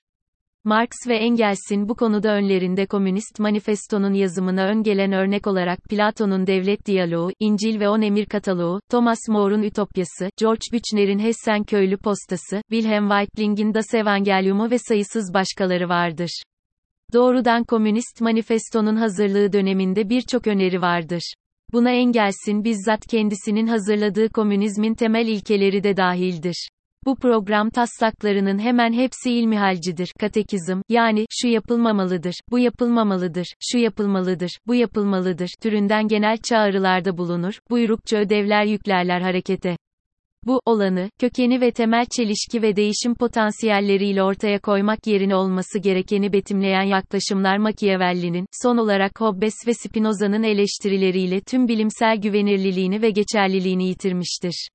Marx 0.66 0.90
ve 1.08 1.16
Engels'in 1.16 1.88
bu 1.88 1.94
konuda 1.94 2.34
önlerinde 2.34 2.86
Komünist 2.86 3.38
Manifesto'nun 3.38 4.12
yazımına 4.12 4.66
ön 4.66 5.12
örnek 5.12 5.46
olarak 5.46 5.78
Platon'un 5.90 6.46
Devlet 6.46 6.86
Diyaloğu, 6.86 7.30
İncil 7.40 7.80
ve 7.80 7.88
On 7.88 8.02
Emir 8.02 8.26
Kataloğu, 8.26 8.80
Thomas 8.90 9.18
More'un 9.28 9.62
Ütopyası, 9.62 10.30
George 10.40 10.60
Büchner'in 10.72 11.18
Hessen 11.18 11.64
Köylü 11.64 11.96
Postası, 11.96 12.62
Wilhelm 12.70 13.08
Weitling'in 13.08 13.74
Das 13.74 13.94
Evangelium'u 13.94 14.70
ve 14.70 14.78
sayısız 14.78 15.34
başkaları 15.34 15.88
vardır. 15.88 16.42
Doğrudan 17.12 17.64
Komünist 17.64 18.20
Manifesto'nun 18.20 18.96
hazırlığı 18.96 19.52
döneminde 19.52 20.08
birçok 20.08 20.46
öneri 20.46 20.80
vardır. 20.80 21.34
Buna 21.72 21.90
Engels'in 21.90 22.64
bizzat 22.64 23.06
kendisinin 23.06 23.66
hazırladığı 23.66 24.28
komünizmin 24.28 24.94
temel 24.94 25.26
ilkeleri 25.26 25.82
de 25.82 25.96
dahildir. 25.96 26.68
Bu 27.06 27.16
program 27.16 27.70
taslaklarının 27.70 28.58
hemen 28.58 28.92
hepsi 28.92 29.32
ilmihalcidir. 29.32 30.12
Katekizm, 30.20 30.80
yani, 30.88 31.26
şu 31.30 31.48
yapılmamalıdır, 31.48 32.34
bu 32.50 32.58
yapılmamalıdır, 32.58 33.46
şu 33.60 33.78
yapılmalıdır, 33.78 34.50
bu 34.66 34.74
yapılmalıdır, 34.74 35.50
türünden 35.62 36.08
genel 36.08 36.36
çağrılarda 36.36 37.18
bulunur, 37.18 37.58
buyrukça 37.70 38.16
ödevler 38.16 38.64
yüklerler 38.64 39.20
harekete. 39.20 39.76
Bu, 40.46 40.60
olanı, 40.64 41.10
kökeni 41.20 41.60
ve 41.60 41.70
temel 41.70 42.06
çelişki 42.16 42.62
ve 42.62 42.76
değişim 42.76 43.14
potansiyelleriyle 43.14 44.22
ortaya 44.22 44.58
koymak 44.58 45.06
yerine 45.06 45.36
olması 45.36 45.78
gerekeni 45.78 46.32
betimleyen 46.32 46.82
yaklaşımlar 46.82 47.56
Machiavelli'nin, 47.56 48.46
son 48.62 48.76
olarak 48.76 49.20
Hobbes 49.20 49.54
ve 49.66 49.74
Spinoza'nın 49.74 50.42
eleştirileriyle 50.42 51.40
tüm 51.40 51.68
bilimsel 51.68 52.16
güvenirliliğini 52.16 53.02
ve 53.02 53.10
geçerliliğini 53.10 53.88
yitirmiştir. 53.88 54.68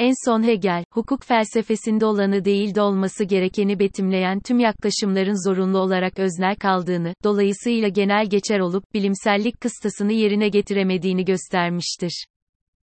En 0.00 0.12
son 0.24 0.42
Hegel, 0.42 0.84
hukuk 0.92 1.24
felsefesinde 1.24 2.06
olanı 2.06 2.44
değil 2.44 2.74
de 2.74 2.82
olması 2.82 3.24
gerekeni 3.24 3.78
betimleyen 3.78 4.40
tüm 4.40 4.58
yaklaşımların 4.58 5.48
zorunlu 5.48 5.78
olarak 5.78 6.18
öznel 6.18 6.56
kaldığını, 6.56 7.14
dolayısıyla 7.24 7.88
genel 7.88 8.26
geçer 8.26 8.60
olup, 8.60 8.94
bilimsellik 8.94 9.60
kıstasını 9.60 10.12
yerine 10.12 10.48
getiremediğini 10.48 11.24
göstermiştir. 11.24 12.26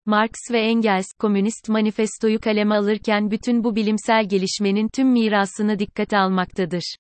Marx 0.06 0.32
ve 0.52 0.61
Engels, 0.61 1.06
Komünist 1.18 1.68
Manifestoyu 1.68 2.40
kaleme 2.40 2.75
alırken 2.75 3.30
bütün 3.30 3.64
bu 3.64 3.76
bilimsel 3.76 4.28
gelişmenin 4.28 4.88
tüm 4.88 5.08
mirasını 5.08 5.78
dikkate 5.78 6.18
almaktadır. 6.18 6.96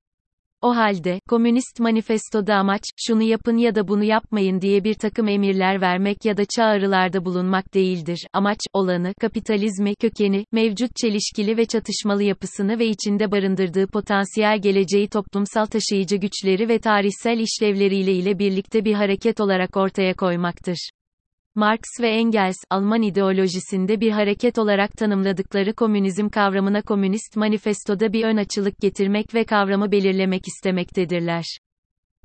O 0.66 0.76
halde, 0.76 1.20
Komünist 1.28 1.80
Manifesto'da 1.80 2.54
amaç, 2.54 2.82
şunu 2.96 3.22
yapın 3.22 3.56
ya 3.56 3.74
da 3.74 3.88
bunu 3.88 4.04
yapmayın 4.04 4.60
diye 4.60 4.84
bir 4.84 4.94
takım 4.94 5.28
emirler 5.28 5.80
vermek 5.80 6.24
ya 6.24 6.36
da 6.36 6.44
çağrılarda 6.56 7.24
bulunmak 7.24 7.74
değildir. 7.74 8.26
Amaç, 8.32 8.58
olanı, 8.72 9.14
kapitalizmi, 9.20 9.94
kökeni, 9.94 10.44
mevcut 10.52 10.96
çelişkili 10.96 11.56
ve 11.56 11.66
çatışmalı 11.66 12.22
yapısını 12.22 12.78
ve 12.78 12.86
içinde 12.86 13.30
barındırdığı 13.30 13.86
potansiyel 13.86 14.58
geleceği 14.62 15.08
toplumsal 15.08 15.66
taşıyıcı 15.66 16.16
güçleri 16.16 16.68
ve 16.68 16.78
tarihsel 16.78 17.38
işlevleriyle 17.38 18.12
ile 18.12 18.38
birlikte 18.38 18.84
bir 18.84 18.94
hareket 18.94 19.40
olarak 19.40 19.76
ortaya 19.76 20.14
koymaktır. 20.14 20.90
Marx 21.56 21.80
ve 22.00 22.08
Engels, 22.08 22.56
Alman 22.70 23.02
ideolojisinde 23.02 24.00
bir 24.00 24.10
hareket 24.10 24.58
olarak 24.58 24.92
tanımladıkları 24.92 25.74
komünizm 25.74 26.28
kavramına 26.28 26.82
Komünist 26.82 27.36
Manifesto'da 27.36 28.12
bir 28.12 28.24
ön 28.24 28.36
açılık 28.36 28.78
getirmek 28.78 29.34
ve 29.34 29.44
kavramı 29.44 29.92
belirlemek 29.92 30.42
istemektedirler. 30.48 31.44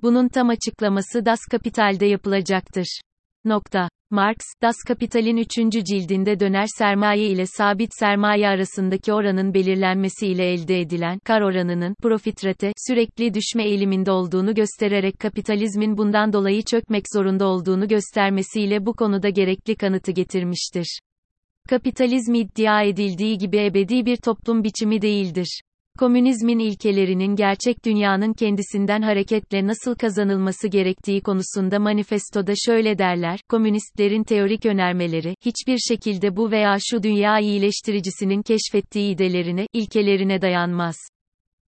Bunun 0.02 0.28
tam 0.28 0.50
açıklaması 0.50 1.26
Das 1.26 1.40
Kapital'de 1.52 2.06
yapılacaktır. 2.06 3.02
Nokta. 3.46 3.90
Marx, 4.10 4.38
Das 4.62 4.76
Kapital'in 4.88 5.38
3. 5.38 5.50
cildinde 5.86 6.40
döner 6.40 6.66
sermaye 6.78 7.28
ile 7.28 7.46
sabit 7.46 7.92
sermaye 8.00 8.48
arasındaki 8.48 9.14
oranın 9.14 9.54
belirlenmesi 9.54 10.28
ile 10.28 10.54
elde 10.54 10.80
edilen 10.80 11.20
kar 11.20 11.42
oranının 11.42 11.96
profit 12.02 12.46
rate 12.46 12.74
sürekli 12.88 13.34
düşme 13.34 13.64
eğiliminde 13.64 14.12
olduğunu 14.12 14.56
göstererek 14.56 15.20
kapitalizmin 15.20 15.98
bundan 15.98 16.34
dolayı 16.34 16.64
çökmek 16.64 17.04
zorunda 17.14 17.48
olduğunu 17.48 17.88
göstermesiyle 17.88 18.86
bu 18.86 18.94
konuda 18.94 19.30
gerekli 19.30 19.76
kanıtı 19.76 20.12
getirmiştir. 20.12 21.00
Kapitalizm 21.70 22.34
iddia 22.34 22.84
edildiği 22.84 23.38
gibi 23.38 23.58
ebedi 23.58 24.06
bir 24.06 24.18
toplum 24.18 24.64
biçimi 24.64 25.02
değildir. 25.02 25.62
Komünizmin 26.02 26.60
ilkelerinin 26.60 27.36
gerçek 27.36 27.86
dünyanın 27.86 28.34
kendisinden 28.34 29.02
hareketle 29.02 29.68
nasıl 29.68 29.96
kazanılması 29.96 30.68
gerektiği 30.68 31.22
konusunda 31.22 31.80
manifestoda 31.80 32.54
şöyle 32.66 32.98
derler, 32.98 33.40
komünistlerin 33.50 34.24
teorik 34.24 34.66
önermeleri, 34.66 35.36
hiçbir 35.46 35.78
şekilde 35.78 36.36
bu 36.36 36.52
veya 36.52 36.78
şu 36.90 37.04
dünya 37.04 37.40
iyileştiricisinin 37.40 38.42
keşfettiği 38.42 39.16
idelerine, 39.16 39.68
ilkelerine 39.74 40.42
dayanmaz. 40.42 40.96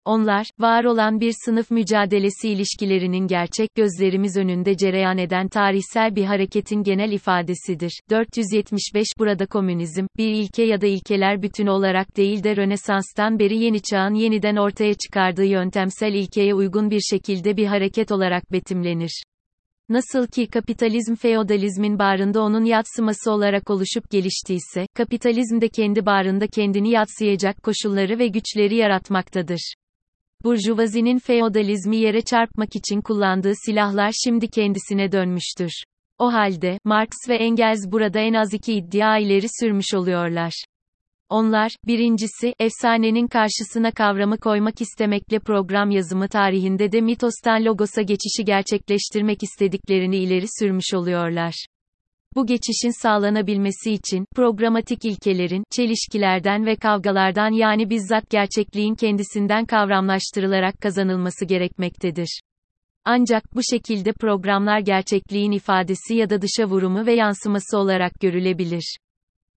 Onlar, 0.05 0.45
var 0.60 0.83
olan 0.83 1.19
bir 1.19 1.33
sınıf 1.45 1.72
mücadelesi 1.72 2.50
ilişkilerinin 2.50 3.27
gerçek 3.27 3.75
gözlerimiz 3.75 4.38
önünde 4.38 4.77
cereyan 4.77 5.17
eden 5.17 5.48
tarihsel 5.48 6.15
bir 6.15 6.25
hareketin 6.25 6.83
genel 6.83 7.12
ifadesidir. 7.12 8.00
475 8.10 9.07
Burada 9.19 9.45
komünizm, 9.45 10.05
bir 10.17 10.27
ilke 10.27 10.63
ya 10.63 10.81
da 10.81 10.88
ilkeler 10.88 11.41
bütünü 11.41 11.69
olarak 11.69 12.17
değil 12.17 12.43
de 12.43 12.55
Rönesans'tan 12.55 13.39
beri 13.39 13.57
yeni 13.57 13.81
çağın 13.81 14.13
yeniden 14.13 14.55
ortaya 14.55 14.93
çıkardığı 14.93 15.45
yöntemsel 15.45 16.13
ilkeye 16.13 16.53
uygun 16.53 16.91
bir 16.91 17.01
şekilde 17.01 17.57
bir 17.57 17.65
hareket 17.65 18.12
olarak 18.12 18.51
betimlenir. 18.51 19.24
Nasıl 19.89 20.27
ki 20.27 20.48
kapitalizm 20.48 21.15
feodalizmin 21.15 22.00
bağrında 22.00 22.41
onun 22.41 22.65
yatsıması 22.65 23.31
olarak 23.31 23.69
oluşup 23.69 24.10
geliştiyse, 24.12 24.88
kapitalizm 24.93 25.62
de 25.62 25.69
kendi 25.69 26.05
bağrında 26.05 26.48
kendini 26.48 26.89
yatsıyacak 26.89 27.63
koşulları 27.63 28.19
ve 28.19 28.27
güçleri 28.27 28.75
yaratmaktadır. 28.75 29.74
Burjuvazinin 30.43 31.19
feodalizmi 31.19 31.97
yere 31.97 32.21
çarpmak 32.21 32.75
için 32.75 33.01
kullandığı 33.01 33.53
silahlar 33.65 34.12
şimdi 34.23 34.47
kendisine 34.47 35.12
dönmüştür. 35.12 35.83
O 36.17 36.33
halde, 36.33 36.77
Marx 36.83 37.09
ve 37.29 37.35
Engels 37.35 37.91
burada 37.91 38.19
en 38.19 38.33
az 38.33 38.53
iki 38.53 38.73
iddia 38.73 39.17
ileri 39.17 39.47
sürmüş 39.59 39.93
oluyorlar. 39.93 40.53
Onlar, 41.29 41.71
birincisi, 41.88 42.53
efsanenin 42.59 43.27
karşısına 43.27 43.91
kavramı 43.91 44.38
koymak 44.38 44.81
istemekle 44.81 45.39
program 45.39 45.91
yazımı 45.91 46.27
tarihinde 46.27 46.91
de 46.91 47.01
mitostan 47.01 47.65
logosa 47.65 48.01
geçişi 48.01 48.45
gerçekleştirmek 48.45 49.43
istediklerini 49.43 50.17
ileri 50.17 50.45
sürmüş 50.59 50.93
oluyorlar. 50.93 51.65
Bu 52.35 52.45
geçişin 52.45 53.01
sağlanabilmesi 53.01 53.91
için, 53.91 54.25
programatik 54.35 55.05
ilkelerin, 55.05 55.63
çelişkilerden 55.71 56.65
ve 56.65 56.75
kavgalardan 56.75 57.51
yani 57.51 57.89
bizzat 57.89 58.29
gerçekliğin 58.29 58.95
kendisinden 58.95 59.65
kavramlaştırılarak 59.65 60.81
kazanılması 60.81 61.45
gerekmektedir. 61.45 62.41
Ancak 63.05 63.43
bu 63.55 63.61
şekilde 63.71 64.11
programlar 64.11 64.79
gerçekliğin 64.79 65.51
ifadesi 65.51 66.15
ya 66.15 66.29
da 66.29 66.41
dışa 66.41 66.65
vurumu 66.65 67.05
ve 67.05 67.13
yansıması 67.13 67.77
olarak 67.77 68.11
görülebilir. 68.21 68.97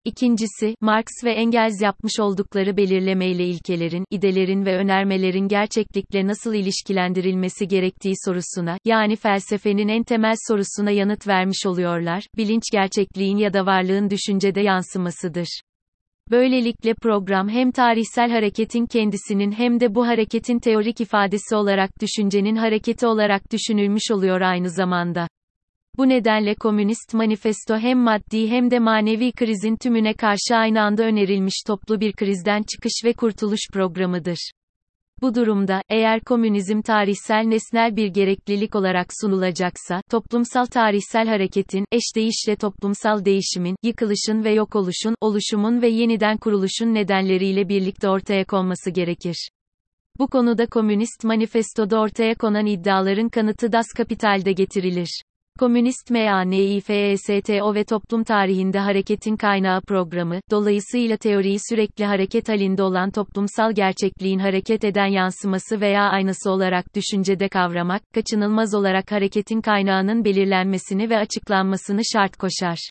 İkincisi, 0.06 0.76
Marx 0.82 1.06
ve 1.24 1.32
Engels 1.32 1.82
yapmış 1.82 2.20
oldukları 2.20 2.78
belirlemeyle 2.78 3.46
ilkelerin, 3.46 4.06
idelerin 4.12 4.66
ve 4.66 4.78
önermelerin 4.78 5.48
gerçeklikle 5.48 6.28
nasıl 6.28 6.54
ilişkilendirilmesi 6.54 7.68
gerektiği 7.68 8.14
sorusuna, 8.26 8.78
yani 8.86 9.16
felsefenin 9.16 9.88
en 9.88 10.04
temel 10.04 10.36
sorusuna 10.48 10.92
yanıt 10.92 11.28
vermiş 11.28 11.66
oluyorlar, 11.66 12.24
bilinç 12.38 12.64
gerçekliğin 12.72 13.38
ya 13.38 13.54
da 13.54 13.66
varlığın 13.66 14.10
düşüncede 14.10 14.62
yansımasıdır. 14.62 15.62
Böylelikle 16.32 16.94
program 16.94 17.50
hem 17.50 17.72
tarihsel 17.72 18.32
hareketin 18.32 18.86
kendisinin 18.86 19.52
hem 19.52 19.80
de 19.80 19.96
bu 19.96 20.08
hareketin 20.08 20.60
teorik 20.60 21.02
ifadesi 21.02 21.56
olarak 21.56 21.90
düşüncenin 22.02 22.56
hareketi 22.56 23.08
olarak 23.08 23.52
düşünülmüş 23.52 24.12
oluyor 24.12 24.42
aynı 24.42 24.70
zamanda. 24.70 25.28
Bu 25.98 26.10
nedenle 26.10 26.56
Komünist 26.56 27.14
Manifesto 27.14 27.78
hem 27.78 28.00
maddi 28.00 28.50
hem 28.50 28.72
de 28.72 28.80
manevi 28.80 29.32
krizin 29.32 29.76
tümüne 29.76 30.14
karşı 30.14 30.56
aynı 30.56 30.82
anda 30.82 31.04
önerilmiş 31.04 31.64
toplu 31.68 32.00
bir 32.00 32.14
krizden 32.14 32.64
çıkış 32.64 32.94
ve 33.04 33.14
kurtuluş 33.14 33.60
programıdır. 33.74 34.52
Bu 35.22 35.36
durumda, 35.36 35.82
eğer 35.90 36.22
komünizm 36.22 36.82
tarihsel 36.82 37.44
nesnel 37.46 37.96
bir 37.96 38.08
gereklilik 38.08 38.76
olarak 38.76 39.08
sunulacaksa, 39.22 40.02
toplumsal 40.12 40.66
tarihsel 40.66 41.28
hareketin, 41.28 41.86
eşdeğişle 41.92 42.56
toplumsal 42.56 43.26
değişimin, 43.26 43.76
yıkılışın 43.84 44.44
ve 44.44 44.54
yok 44.54 44.76
oluşun, 44.76 45.16
oluşumun 45.22 45.82
ve 45.82 45.88
yeniden 45.88 46.38
kuruluşun 46.38 46.94
nedenleriyle 46.94 47.70
birlikte 47.70 48.10
ortaya 48.10 48.46
konması 48.46 48.92
gerekir. 48.92 49.50
Bu 50.20 50.28
konuda 50.28 50.66
Komünist 50.66 51.24
Manifesto'da 51.24 52.00
ortaya 52.00 52.36
konan 52.36 52.66
iddiaların 52.66 53.30
kanıtı 53.30 53.72
Das 53.72 53.88
Kapital'de 53.98 54.52
getirilir. 54.52 55.22
Komünist 55.60 56.12
MANİFESTO 56.12 57.76
ve 57.76 57.84
toplum 57.84 58.24
tarihinde 58.24 58.80
hareketin 58.80 59.38
kaynağı 59.38 59.82
programı, 59.82 60.40
dolayısıyla 60.52 61.18
teoriyi 61.18 61.58
sürekli 61.70 62.06
hareket 62.06 62.50
halinde 62.50 62.84
olan 62.84 63.12
toplumsal 63.12 63.72
gerçekliğin 63.72 64.40
hareket 64.40 64.84
eden 64.84 65.06
yansıması 65.06 65.82
veya 65.82 66.04
aynası 66.04 66.52
olarak 66.52 66.86
düşüncede 66.96 67.50
kavramak, 67.50 68.02
kaçınılmaz 68.14 68.74
olarak 68.74 69.12
hareketin 69.12 69.62
kaynağının 69.62 70.26
belirlenmesini 70.26 71.10
ve 71.10 71.18
açıklanmasını 71.18 72.02
şart 72.14 72.38
koşar. 72.38 72.90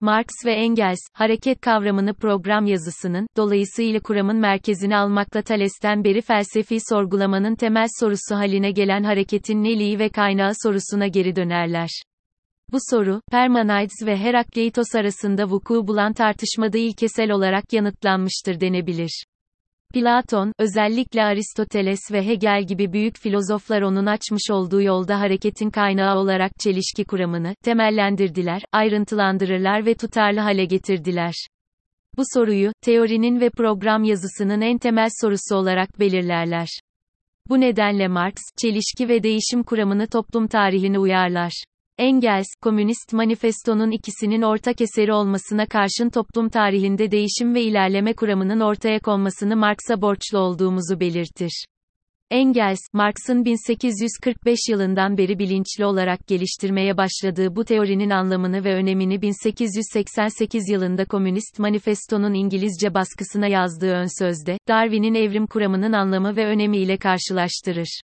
Marx 0.00 0.26
ve 0.44 0.52
Engels, 0.52 0.98
hareket 1.12 1.60
kavramını 1.60 2.14
program 2.14 2.66
yazısının, 2.66 3.26
dolayısıyla 3.36 4.00
kuramın 4.00 4.36
merkezine 4.36 4.96
almakla 4.96 5.42
Thales'ten 5.42 6.04
beri 6.04 6.20
felsefi 6.20 6.78
sorgulamanın 6.88 7.54
temel 7.54 7.86
sorusu 8.00 8.34
haline 8.34 8.70
gelen 8.70 9.02
hareketin 9.02 9.64
neliği 9.64 9.98
ve 9.98 10.08
kaynağı 10.08 10.52
sorusuna 10.62 11.06
geri 11.06 11.36
dönerler. 11.36 11.88
Bu 12.72 12.78
soru, 12.90 13.20
Parmenides 13.30 14.06
ve 14.06 14.16
Herakleitos 14.16 14.94
arasında 14.94 15.50
vuku 15.50 15.86
bulan 15.86 16.12
tartışmada 16.12 16.78
ilkesel 16.78 17.30
olarak 17.30 17.72
yanıtlanmıştır 17.72 18.60
denebilir. 18.60 19.24
Platon, 19.94 20.52
özellikle 20.58 21.24
Aristoteles 21.24 22.00
ve 22.12 22.26
Hegel 22.26 22.66
gibi 22.66 22.92
büyük 22.92 23.18
filozoflar 23.18 23.82
onun 23.82 24.06
açmış 24.06 24.50
olduğu 24.50 24.82
yolda 24.82 25.20
hareketin 25.20 25.70
kaynağı 25.70 26.18
olarak 26.18 26.52
çelişki 26.58 27.04
kuramını, 27.04 27.54
temellendirdiler, 27.64 28.62
ayrıntılandırırlar 28.72 29.86
ve 29.86 29.94
tutarlı 29.94 30.40
hale 30.40 30.64
getirdiler. 30.64 31.34
Bu 32.16 32.22
soruyu, 32.34 32.72
teorinin 32.82 33.40
ve 33.40 33.50
program 33.50 34.04
yazısının 34.04 34.60
en 34.60 34.78
temel 34.78 35.08
sorusu 35.20 35.56
olarak 35.56 36.00
belirlerler. 36.00 36.68
Bu 37.48 37.60
nedenle 37.60 38.08
Marx, 38.08 38.34
çelişki 38.56 39.08
ve 39.08 39.22
değişim 39.22 39.62
kuramını 39.62 40.06
toplum 40.06 40.46
tarihine 40.46 40.98
uyarlar. 40.98 41.64
Engels, 42.00 42.46
Komünist 42.62 43.12
Manifesto'nun 43.12 43.90
ikisinin 43.90 44.42
ortak 44.42 44.80
eseri 44.80 45.12
olmasına 45.12 45.66
karşın 45.66 46.10
toplum 46.10 46.48
tarihinde 46.48 47.10
değişim 47.10 47.54
ve 47.54 47.62
ilerleme 47.62 48.12
kuramının 48.12 48.60
ortaya 48.60 49.00
konmasını 49.00 49.56
Marx'a 49.56 50.02
borçlu 50.02 50.38
olduğumuzu 50.38 51.00
belirtir. 51.00 51.64
Engels, 52.30 52.78
Marx'ın 52.92 53.44
1845 53.44 54.58
yılından 54.70 55.18
beri 55.18 55.38
bilinçli 55.38 55.84
olarak 55.84 56.26
geliştirmeye 56.26 56.96
başladığı 56.96 57.56
bu 57.56 57.64
teorinin 57.64 58.10
anlamını 58.10 58.64
ve 58.64 58.74
önemini 58.74 59.22
1888 59.22 60.68
yılında 60.68 61.04
Komünist 61.04 61.58
Manifesto'nun 61.58 62.34
İngilizce 62.34 62.94
baskısına 62.94 63.46
yazdığı 63.46 63.92
ön 63.92 64.18
sözde, 64.18 64.58
Darwin'in 64.68 65.14
evrim 65.14 65.46
kuramının 65.46 65.92
anlamı 65.92 66.36
ve 66.36 66.46
önemi 66.46 66.78
ile 66.78 66.96
karşılaştırır. 66.96 68.00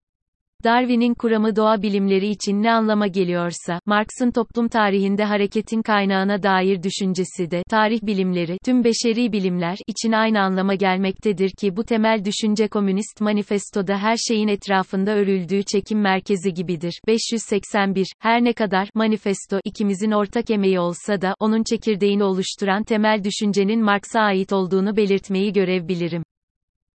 Darwin'in 0.63 1.13
kuramı 1.13 1.55
doğa 1.55 1.81
bilimleri 1.81 2.27
için 2.27 2.63
ne 2.63 2.71
anlama 2.71 3.07
geliyorsa, 3.07 3.79
Marx'ın 3.85 4.31
toplum 4.31 4.67
tarihinde 4.67 5.23
hareketin 5.23 5.81
kaynağına 5.81 6.43
dair 6.43 6.83
düşüncesi 6.83 7.51
de, 7.51 7.63
tarih 7.69 8.01
bilimleri, 8.01 8.57
tüm 8.65 8.83
beşeri 8.83 9.31
bilimler 9.31 9.77
için 9.87 10.11
aynı 10.11 10.41
anlama 10.41 10.75
gelmektedir 10.75 11.51
ki 11.59 11.77
bu 11.77 11.83
temel 11.83 12.25
düşünce 12.25 12.67
Komünist 12.67 13.21
Manifesto'da 13.21 13.97
her 13.97 14.17
şeyin 14.17 14.47
etrafında 14.47 15.11
örüldüğü 15.11 15.63
çekim 15.63 16.01
merkezi 16.01 16.53
gibidir. 16.53 16.99
581, 17.07 18.07
her 18.19 18.43
ne 18.43 18.53
kadar, 18.53 18.89
manifesto, 18.93 19.59
ikimizin 19.63 20.11
ortak 20.11 20.51
emeği 20.51 20.79
olsa 20.79 21.21
da, 21.21 21.35
onun 21.39 21.63
çekirdeğini 21.63 22.23
oluşturan 22.23 22.83
temel 22.83 23.23
düşüncenin 23.23 23.83
Marx'a 23.83 24.19
ait 24.19 24.53
olduğunu 24.53 24.97
belirtmeyi 24.97 25.53
görev 25.53 25.87
bilirim. 25.87 26.23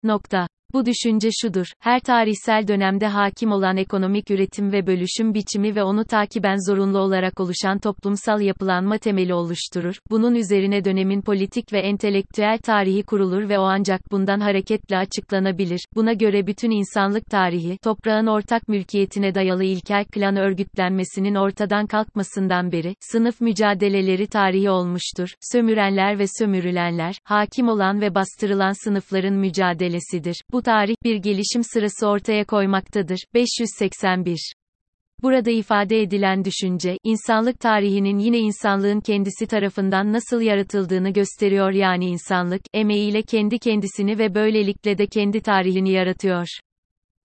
Nokta. 0.03 0.46
Bu 0.74 0.87
düşünce 0.87 1.28
şudur, 1.42 1.66
her 1.80 2.00
tarihsel 2.00 2.68
dönemde 2.68 3.06
hakim 3.06 3.52
olan 3.52 3.76
ekonomik 3.76 4.30
üretim 4.30 4.72
ve 4.72 4.87
bölüşüm 4.87 5.34
biçimi 5.34 5.76
ve 5.76 5.82
onu 5.82 6.04
takiben 6.04 6.70
zorunlu 6.70 6.98
olarak 6.98 7.40
oluşan 7.40 7.78
toplumsal 7.78 8.40
yapılanma 8.40 8.98
temeli 8.98 9.34
oluşturur. 9.34 9.94
Bunun 10.10 10.34
üzerine 10.34 10.84
dönemin 10.84 11.22
politik 11.22 11.72
ve 11.72 11.78
entelektüel 11.78 12.58
tarihi 12.58 13.02
kurulur 13.02 13.48
ve 13.48 13.58
o 13.58 13.62
ancak 13.62 14.12
bundan 14.12 14.40
hareketle 14.40 14.96
açıklanabilir. 14.96 15.87
Buna 15.94 16.12
göre 16.12 16.46
bütün 16.46 16.70
insanlık 16.70 17.26
tarihi, 17.26 17.78
toprağın 17.78 18.26
ortak 18.26 18.68
mülkiyetine 18.68 19.34
dayalı 19.34 19.64
ilkel 19.64 20.04
klan 20.04 20.37
örgütlenmesinin 20.37 21.34
ortadan 21.34 21.87
kalkmasından 21.87 22.72
beri, 22.72 22.94
sınıf 23.00 23.40
mücadeleleri 23.40 24.26
tarihi 24.26 24.70
olmuştur. 24.70 25.28
Sömürenler 25.52 26.18
ve 26.18 26.24
sömürülenler, 26.38 27.18
hakim 27.24 27.68
olan 27.68 28.00
ve 28.00 28.14
bastırılan 28.14 28.84
sınıfların 28.84 29.34
mücadelesidir. 29.34 30.42
Bu 30.52 30.63
tarih, 30.64 30.96
bir 31.05 31.16
gelişim 31.16 31.64
sırası 31.64 32.07
ortaya 32.07 32.44
koymaktadır. 32.44 33.18
581 33.35 34.53
Burada 35.22 35.50
ifade 35.50 36.00
edilen 36.00 36.44
düşünce, 36.44 36.98
insanlık 37.05 37.61
tarihinin 37.61 38.18
yine 38.18 38.38
insanlığın 38.38 39.00
kendisi 39.00 39.46
tarafından 39.46 40.12
nasıl 40.12 40.40
yaratıldığını 40.40 41.11
gösteriyor 41.11 41.70
yani 41.70 42.07
insanlık, 42.07 42.62
emeğiyle 42.74 43.22
kendi 43.22 43.59
kendisini 43.59 44.18
ve 44.18 44.35
böylelikle 44.35 44.98
de 44.98 45.07
kendi 45.07 45.40
tarihini 45.40 45.90
yaratıyor. 45.90 46.46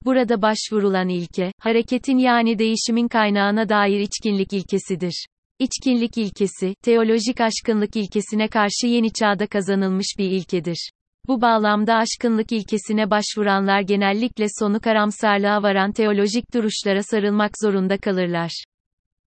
Burada 0.06 0.42
başvurulan 0.42 1.10
ilke, 1.10 1.52
hareketin 1.60 2.18
yani 2.18 2.60
değişimin 2.60 3.08
kaynağına 3.08 3.70
dair 3.70 4.00
içkinlik 4.00 4.54
ilkesidir. 4.54 5.26
İçkinlik 5.60 6.18
ilkesi, 6.18 6.76
teolojik 6.84 7.42
aşkınlık 7.42 7.96
ilkesine 7.96 8.48
karşı 8.48 8.88
yeni 8.88 9.14
çağda 9.14 9.48
kazanılmış 9.48 10.08
bir 10.18 10.32
ilkedir. 10.32 10.90
Bu 11.30 11.42
bağlamda 11.42 11.96
aşkınlık 11.96 12.52
ilkesine 12.52 13.10
başvuranlar 13.10 13.82
genellikle 13.82 14.46
sonu 14.60 14.80
karamsarlığa 14.80 15.64
varan 15.64 15.92
teolojik 15.92 16.54
duruşlara 16.54 17.04
sarılmak 17.04 17.52
zorunda 17.64 17.98
kalırlar. 17.98 18.64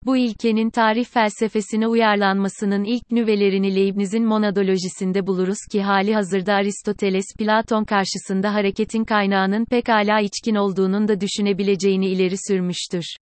Bu 0.05 0.17
ilkenin 0.17 0.69
tarih 0.69 1.05
felsefesine 1.05 1.87
uyarlanmasının 1.87 2.83
ilk 2.83 3.11
nüvelerini 3.11 3.75
Leibniz'in 3.75 4.25
monadolojisinde 4.25 5.27
buluruz 5.27 5.59
ki 5.71 5.81
hali 5.81 6.13
hazırda 6.13 6.53
Aristoteles 6.53 7.25
Platon 7.39 7.83
karşısında 7.83 8.53
hareketin 8.53 9.03
kaynağının 9.03 9.65
pekala 9.65 10.19
içkin 10.19 10.55
olduğunun 10.55 11.07
da 11.07 11.21
düşünebileceğini 11.21 12.07
ileri 12.07 12.35
sürmüştür. 12.47 13.15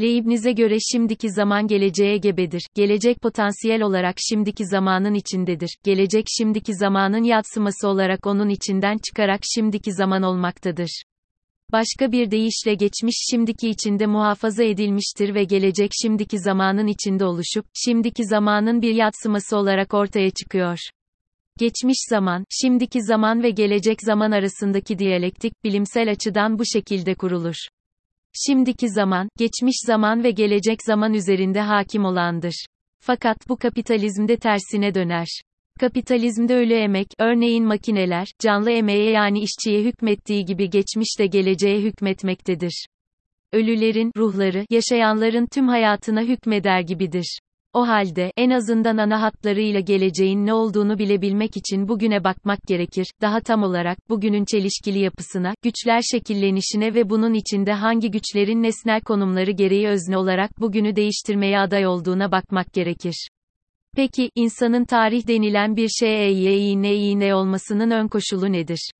Leibniz'e 0.00 0.52
göre 0.52 0.76
şimdiki 0.80 1.30
zaman 1.30 1.66
geleceğe 1.66 2.16
gebedir. 2.16 2.66
Gelecek 2.74 3.20
potansiyel 3.22 3.82
olarak 3.82 4.16
şimdiki 4.18 4.66
zamanın 4.66 5.14
içindedir. 5.14 5.76
Gelecek 5.84 6.26
şimdiki 6.38 6.74
zamanın 6.74 7.22
yatsıması 7.22 7.88
olarak 7.88 8.26
onun 8.26 8.48
içinden 8.48 8.98
çıkarak 8.98 9.40
şimdiki 9.54 9.92
zaman 9.92 10.22
olmaktadır. 10.22 11.02
Başka 11.72 12.12
bir 12.12 12.30
deyişle 12.30 12.74
geçmiş 12.74 13.16
şimdiki 13.30 13.68
içinde 13.68 14.06
muhafaza 14.06 14.64
edilmiştir 14.64 15.34
ve 15.34 15.44
gelecek 15.44 15.90
şimdiki 16.02 16.38
zamanın 16.38 16.86
içinde 16.86 17.24
oluşup, 17.24 17.66
şimdiki 17.74 18.24
zamanın 18.24 18.82
bir 18.82 18.94
yatsıması 18.94 19.56
olarak 19.56 19.94
ortaya 19.94 20.30
çıkıyor. 20.30 20.78
Geçmiş 21.58 21.98
zaman, 22.10 22.44
şimdiki 22.50 23.02
zaman 23.02 23.42
ve 23.42 23.50
gelecek 23.50 24.02
zaman 24.02 24.30
arasındaki 24.30 24.98
diyalektik, 24.98 25.64
bilimsel 25.64 26.10
açıdan 26.10 26.58
bu 26.58 26.66
şekilde 26.66 27.14
kurulur. 27.14 27.56
Şimdiki 28.46 28.88
zaman, 28.88 29.28
geçmiş 29.38 29.76
zaman 29.86 30.24
ve 30.24 30.30
gelecek 30.30 30.78
zaman 30.86 31.14
üzerinde 31.14 31.60
hakim 31.60 32.04
olandır. 32.04 32.66
Fakat 33.00 33.36
bu 33.48 33.56
kapitalizmde 33.56 34.36
tersine 34.36 34.94
döner. 34.94 35.40
Kapitalizmde 35.80 36.54
ölü 36.54 36.74
emek, 36.74 37.06
örneğin 37.18 37.64
makineler, 37.64 38.26
canlı 38.38 38.70
emeğe 38.70 39.10
yani 39.10 39.40
işçiye 39.40 39.82
hükmettiği 39.84 40.44
gibi 40.44 40.70
geçmişte 40.70 41.26
geleceğe 41.26 41.80
hükmetmektedir. 41.80 42.86
Ölülerin, 43.52 44.12
ruhları, 44.16 44.66
yaşayanların 44.70 45.46
tüm 45.52 45.68
hayatına 45.68 46.22
hükmeder 46.22 46.80
gibidir. 46.80 47.38
O 47.76 47.88
halde, 47.88 48.32
en 48.36 48.50
azından 48.50 48.96
ana 48.96 49.22
hatlarıyla 49.22 49.80
geleceğin 49.80 50.46
ne 50.46 50.54
olduğunu 50.54 50.98
bilebilmek 50.98 51.56
için 51.56 51.88
bugüne 51.88 52.24
bakmak 52.24 52.58
gerekir, 52.62 53.06
daha 53.20 53.40
tam 53.40 53.62
olarak, 53.62 53.98
bugünün 54.08 54.44
çelişkili 54.44 54.98
yapısına, 54.98 55.54
güçler 55.62 56.00
şekillenişine 56.02 56.94
ve 56.94 57.10
bunun 57.10 57.34
içinde 57.34 57.72
hangi 57.72 58.10
güçlerin 58.10 58.62
nesnel 58.62 59.00
konumları 59.00 59.50
gereği 59.50 59.88
özne 59.88 60.18
olarak 60.18 60.60
bugünü 60.60 60.96
değiştirmeye 60.96 61.58
aday 61.58 61.86
olduğuna 61.86 62.32
bakmak 62.32 62.72
gerekir. 62.72 63.28
Peki, 63.96 64.30
insanın 64.34 64.84
tarih 64.84 65.28
denilen 65.28 65.76
bir 65.76 65.88
şeye 65.88 66.32
yine 66.32 67.34
olmasının 67.34 67.90
ön 67.90 68.08
koşulu 68.08 68.52
nedir? 68.52 68.90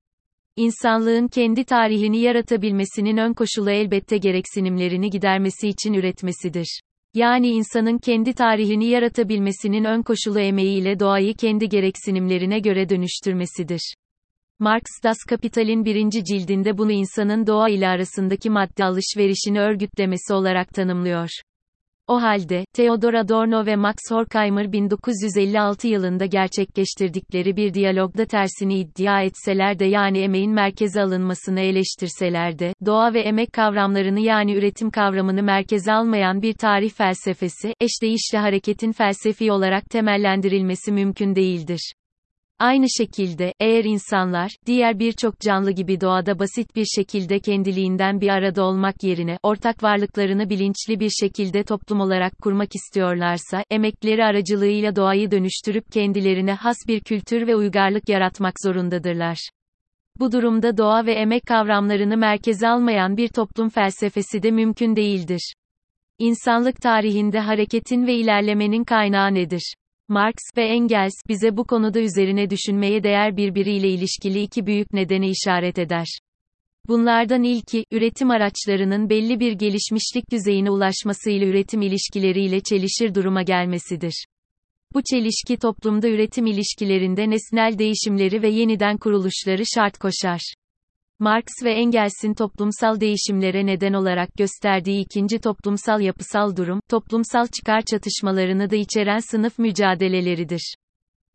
İnsanlığın 0.57 1.29
kendi 1.29 1.65
tarihini 1.65 2.19
yaratabilmesinin 2.19 3.17
ön 3.17 3.33
koşulu 3.33 3.71
elbette 3.71 4.19
gereksinimlerini 4.19 5.11
gidermesi 5.11 5.69
için 5.69 5.93
üretmesidir. 5.93 6.81
Yani 7.17 7.49
insanın 7.49 7.99
kendi 7.99 8.35
tarihini 8.35 8.87
yaratabilmesinin 8.87 9.85
ön 9.85 10.03
koşulu 10.03 10.41
emeğiyle 10.41 11.01
doğayı 11.01 11.35
kendi 11.35 11.69
gereksinimlerine 11.69 12.59
göre 12.59 12.89
dönüştürmesidir. 12.89 13.95
Marx 14.59 14.83
Das 15.05 15.17
Kapital'in 15.29 15.85
birinci 15.85 16.25
cildinde 16.25 16.79
bunu 16.79 16.93
insanın 16.93 17.47
doğa 17.47 17.69
ile 17.69 17.89
arasındaki 17.89 18.51
madde 18.51 18.85
alışverişini 18.85 19.61
örgütlemesi 19.61 20.35
olarak 20.35 20.69
tanımlıyor. 20.69 21.29
O 22.09 22.23
halde, 22.23 22.65
Theodor 22.73 23.15
Adorno 23.15 23.67
ve 23.67 23.77
Max 23.77 23.95
Horkheimer 24.11 24.73
1956 24.73 25.89
yılında 25.89 26.27
gerçekleştirdikleri 26.27 27.57
bir 27.57 27.75
diyalogda 27.75 28.25
tersini 28.25 28.79
iddia 28.79 29.23
etseler 29.23 29.79
de 29.79 29.85
yani 29.85 30.19
emeğin 30.19 30.53
merkeze 30.53 31.03
alınmasını 31.03 31.61
eleştirseler 31.61 32.59
de, 32.59 32.75
doğa 32.87 33.15
ve 33.15 33.21
emek 33.21 33.53
kavramlarını 33.53 34.21
yani 34.21 34.55
üretim 34.55 34.91
kavramını 34.91 35.43
merkeze 35.43 35.93
almayan 35.93 36.43
bir 36.43 36.53
tarih 36.53 36.91
felsefesi, 36.91 37.75
eşdeğişli 37.81 38.39
hareketin 38.39 38.93
felsefi 38.93 39.53
olarak 39.53 39.91
temellendirilmesi 39.91 40.93
mümkün 40.93 41.35
değildir. 41.35 41.93
Aynı 42.59 42.87
şekilde, 42.99 43.53
eğer 43.61 43.85
insanlar, 43.85 44.51
diğer 44.67 44.99
birçok 44.99 45.41
canlı 45.41 45.71
gibi 45.71 46.01
doğada 46.01 46.39
basit 46.39 46.77
bir 46.77 46.85
şekilde 46.97 47.41
kendiliğinden 47.41 48.21
bir 48.21 48.29
arada 48.29 48.65
olmak 48.65 49.03
yerine, 49.03 49.39
ortak 49.43 49.83
varlıklarını 49.83 50.51
bilinçli 50.51 51.01
bir 51.01 51.11
şekilde 51.11 51.65
toplum 51.65 52.01
olarak 52.01 52.33
kurmak 52.43 52.75
istiyorlarsa, 52.75 53.65
emekleri 53.71 54.25
aracılığıyla 54.25 54.97
doğayı 54.97 55.31
dönüştürüp 55.31 55.93
kendilerine 55.93 56.53
has 56.53 56.77
bir 56.89 57.01
kültür 57.01 57.47
ve 57.47 57.57
uygarlık 57.57 58.09
yaratmak 58.09 58.55
zorundadırlar. 58.65 59.51
Bu 60.19 60.33
durumda 60.33 60.77
doğa 60.77 61.07
ve 61.07 61.13
emek 61.13 61.47
kavramlarını 61.47 62.17
merkeze 62.17 62.69
almayan 62.69 63.17
bir 63.17 63.29
toplum 63.29 63.69
felsefesi 63.69 64.43
de 64.43 64.51
mümkün 64.51 64.97
değildir. 64.97 65.55
İnsanlık 66.19 66.77
tarihinde 66.83 67.41
hareketin 67.41 68.07
ve 68.07 68.15
ilerlemenin 68.15 68.85
kaynağı 68.85 69.35
nedir? 69.35 69.75
Marx 70.09 70.35
ve 70.57 70.65
Engels 70.65 71.13
bize 71.29 71.57
bu 71.57 71.65
konuda 71.65 72.01
üzerine 72.01 72.51
düşünmeye 72.51 73.03
değer 73.03 73.37
birbiriyle 73.37 73.89
ilişkili 73.89 74.43
iki 74.43 74.67
büyük 74.67 74.93
nedeni 74.93 75.31
işaret 75.31 75.79
eder. 75.79 76.07
Bunlardan 76.89 77.43
ilki, 77.43 77.85
üretim 77.91 78.31
araçlarının 78.31 79.11
belli 79.11 79.41
bir 79.41 79.53
gelişmişlik 79.53 80.31
düzeyine 80.33 80.71
ulaşmasıyla 80.71 81.47
üretim 81.47 81.83
ilişkileriyle 81.83 82.61
çelişir 82.61 83.15
duruma 83.15 83.43
gelmesidir. 83.43 84.27
Bu 84.95 85.03
çelişki 85.03 85.57
toplumda 85.57 86.09
üretim 86.09 86.47
ilişkilerinde 86.47 87.31
nesnel 87.31 87.79
değişimleri 87.79 88.43
ve 88.43 88.49
yeniden 88.49 88.99
kuruluşları 88.99 89.63
şart 89.75 89.99
koşar. 89.99 90.41
Marx 91.19 91.45
ve 91.65 91.73
Engels'in 91.73 92.35
toplumsal 92.35 93.01
değişimlere 93.01 93.67
neden 93.67 93.93
olarak 93.93 94.29
gösterdiği 94.35 95.05
ikinci 95.05 95.39
toplumsal 95.39 96.01
yapısal 96.01 96.57
durum, 96.57 96.81
toplumsal 96.91 97.47
çıkar 97.47 97.83
çatışmalarını 97.83 98.71
da 98.71 98.77
içeren 98.77 99.19
sınıf 99.19 99.59
mücadeleleridir. 99.59 100.75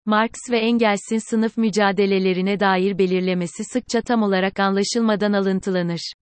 Marx 0.06 0.32
ve 0.52 0.60
Engels'in 0.60 1.30
sınıf 1.30 1.58
mücadelelerine 1.58 2.60
dair 2.60 2.98
belirlemesi 2.98 3.63
sıkça 3.63 4.02
tam 4.02 4.24
olarak 4.24 4.60
anlaşılmadan 4.60 5.34
alıntılanır. 5.34 6.13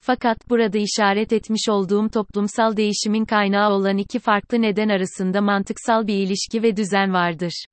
Fakat 0.00 0.50
burada 0.50 0.78
işaret 0.78 1.32
etmiş 1.32 1.68
olduğum 1.68 2.08
toplumsal 2.08 2.76
değişimin 2.76 3.24
kaynağı 3.24 3.72
olan 3.72 3.98
iki 3.98 4.18
farklı 4.18 4.62
neden 4.62 4.88
arasında 4.88 5.40
mantıksal 5.40 6.06
bir 6.06 6.14
ilişki 6.14 6.62
ve 6.62 6.76
düzen 6.76 7.12
vardır. 7.12 7.64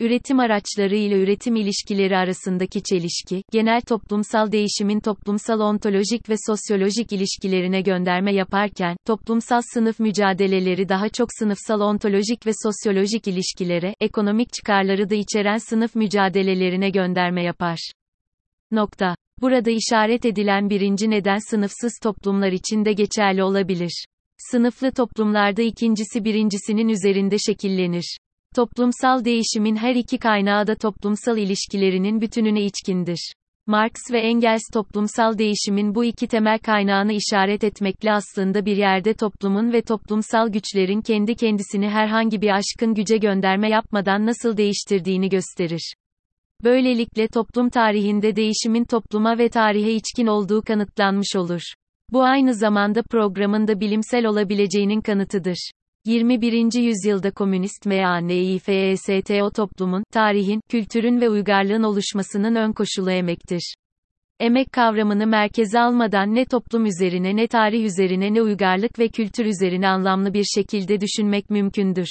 Üretim 0.00 0.40
araçları 0.40 0.96
ile 0.96 1.22
üretim 1.22 1.56
ilişkileri 1.56 2.16
arasındaki 2.16 2.82
çelişki, 2.82 3.42
genel 3.52 3.80
toplumsal 3.80 4.52
değişimin 4.52 5.00
toplumsal 5.00 5.60
ontolojik 5.60 6.28
ve 6.28 6.34
sosyolojik 6.46 7.12
ilişkilerine 7.12 7.80
gönderme 7.80 8.34
yaparken, 8.34 8.96
toplumsal 9.06 9.60
sınıf 9.74 10.00
mücadeleleri 10.00 10.88
daha 10.88 11.08
çok 11.08 11.28
sınıfsal 11.38 11.80
ontolojik 11.80 12.46
ve 12.46 12.50
sosyolojik 12.62 13.28
ilişkilere, 13.28 13.94
ekonomik 14.00 14.52
çıkarları 14.52 15.10
da 15.10 15.14
içeren 15.14 15.58
sınıf 15.58 15.94
mücadelelerine 15.94 16.90
gönderme 16.90 17.44
yapar. 17.44 17.90
Nokta. 18.70 19.14
Burada 19.40 19.70
işaret 19.70 20.24
edilen 20.24 20.70
birinci 20.70 21.10
neden 21.10 21.50
sınıfsız 21.50 21.92
toplumlar 22.02 22.52
için 22.52 22.84
de 22.84 22.92
geçerli 22.92 23.42
olabilir. 23.42 24.04
Sınıflı 24.38 24.92
toplumlarda 24.92 25.62
ikincisi 25.62 26.24
birincisinin 26.24 26.88
üzerinde 26.88 27.38
şekillenir. 27.38 28.16
Toplumsal 28.56 29.24
değişimin 29.24 29.76
her 29.76 29.94
iki 29.94 30.18
kaynağı 30.18 30.66
da 30.66 30.74
toplumsal 30.74 31.38
ilişkilerinin 31.38 32.20
bütününe 32.20 32.62
içkindir. 32.64 33.32
Marx 33.66 33.92
ve 34.12 34.20
Engels 34.20 34.62
toplumsal 34.72 35.38
değişimin 35.38 35.94
bu 35.94 36.04
iki 36.04 36.26
temel 36.26 36.58
kaynağını 36.58 37.12
işaret 37.12 37.64
etmekle 37.64 38.12
aslında 38.12 38.66
bir 38.66 38.76
yerde 38.76 39.14
toplumun 39.14 39.72
ve 39.72 39.82
toplumsal 39.82 40.48
güçlerin 40.48 41.00
kendi 41.00 41.34
kendisini 41.34 41.88
herhangi 41.88 42.40
bir 42.40 42.50
aşkın 42.50 42.94
güce 42.94 43.16
gönderme 43.16 43.70
yapmadan 43.70 44.26
nasıl 44.26 44.56
değiştirdiğini 44.56 45.28
gösterir. 45.28 45.94
Böylelikle 46.64 47.28
toplum 47.28 47.70
tarihinde 47.70 48.36
değişimin 48.36 48.84
topluma 48.84 49.38
ve 49.38 49.48
tarihe 49.48 49.92
içkin 49.92 50.26
olduğu 50.26 50.62
kanıtlanmış 50.62 51.36
olur. 51.36 51.62
Bu 52.12 52.22
aynı 52.22 52.54
zamanda 52.54 53.02
programın 53.02 53.68
da 53.68 53.80
bilimsel 53.80 54.26
olabileceğinin 54.26 55.00
kanıtıdır. 55.00 55.70
21. 56.04 56.82
yüzyılda 56.82 57.30
komünist 57.30 57.86
MANİFESTO 57.86 59.50
toplumun, 59.50 60.04
tarihin, 60.12 60.60
kültürün 60.68 61.20
ve 61.20 61.28
uygarlığın 61.28 61.82
oluşmasının 61.82 62.54
ön 62.54 62.72
koşulu 62.72 63.10
emektir. 63.10 63.74
Emek 64.38 64.72
kavramını 64.72 65.26
merkeze 65.26 65.80
almadan 65.80 66.34
ne 66.34 66.44
toplum 66.44 66.86
üzerine 66.86 67.36
ne 67.36 67.46
tarih 67.46 67.84
üzerine 67.84 68.34
ne 68.34 68.42
uygarlık 68.42 68.98
ve 68.98 69.08
kültür 69.08 69.44
üzerine 69.44 69.88
anlamlı 69.88 70.34
bir 70.34 70.44
şekilde 70.54 71.00
düşünmek 71.00 71.50
mümkündür. 71.50 72.08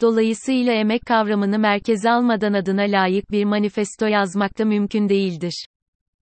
Dolayısıyla 0.00 0.72
emek 0.72 1.06
kavramını 1.06 1.58
merkeze 1.58 2.10
almadan 2.10 2.52
adına 2.52 2.82
layık 2.82 3.30
bir 3.30 3.44
manifesto 3.44 4.06
yazmak 4.06 4.58
da 4.58 4.64
mümkün 4.64 5.08
değildir. 5.08 5.66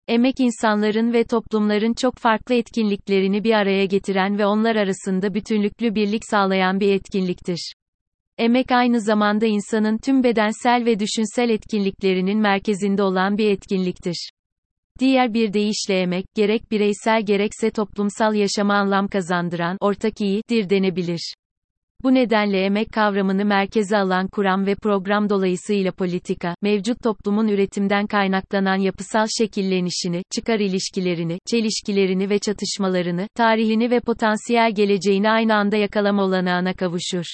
Emek 0.10 0.40
insanların 0.40 1.14
ve 1.14 1.24
toplumların 1.24 1.94
çok 1.94 2.18
farklı 2.18 2.56
etkinliklerini 2.56 3.44
bir 3.44 3.54
araya 3.54 3.86
getiren 3.86 4.38
ve 4.38 4.46
onlar 4.46 4.76
arasında 4.76 5.34
bütünlüklü 5.34 5.96
birlik 5.96 6.22
sağlayan 6.30 6.80
bir 6.80 6.94
etkinliktir. 6.94 7.74
Emek 8.38 8.72
aynı 8.72 9.02
zamanda 9.02 9.46
insanın 9.46 9.98
tüm 9.98 10.24
bedensel 10.24 10.86
ve 10.86 11.00
düşünsel 11.00 11.50
etkinliklerinin 11.50 12.40
merkezinde 12.40 13.04
olan 13.04 13.38
bir 13.38 13.52
etkinliktir. 13.52 14.30
Diğer 15.00 15.34
bir 15.34 15.54
deyişle 15.54 16.02
emek, 16.02 16.26
gerek 16.36 16.72
bireysel 16.72 17.26
gerekse 17.26 17.72
toplumsal 17.72 18.36
yaşama 18.36 18.74
anlam 18.74 19.08
kazandıran, 19.08 19.78
ortak 19.82 20.22
iyidir 20.22 20.70
denebilir. 20.70 21.34
Bu 22.04 22.14
nedenle 22.14 22.66
emek 22.66 22.92
kavramını 22.92 23.46
merkeze 23.46 23.98
alan 23.98 24.28
kuram 24.28 24.66
ve 24.66 24.76
program 24.76 25.30
dolayısıyla 25.30 25.92
politika, 25.92 26.56
mevcut 26.62 27.04
toplumun 27.04 27.48
üretimden 27.48 28.08
kaynaklanan 28.08 28.76
yapısal 28.76 29.28
şekillenişini, 29.38 30.24
çıkar 30.36 30.60
ilişkilerini, 30.60 31.40
çelişkilerini 31.52 32.30
ve 32.30 32.40
çatışmalarını, 32.40 33.28
tarihini 33.36 33.92
ve 33.92 34.00
potansiyel 34.00 34.72
geleceğini 34.76 35.30
aynı 35.30 35.56
anda 35.56 35.78
yakalama 35.78 36.24
olanağına 36.24 36.74
kavuşur. 36.74 37.26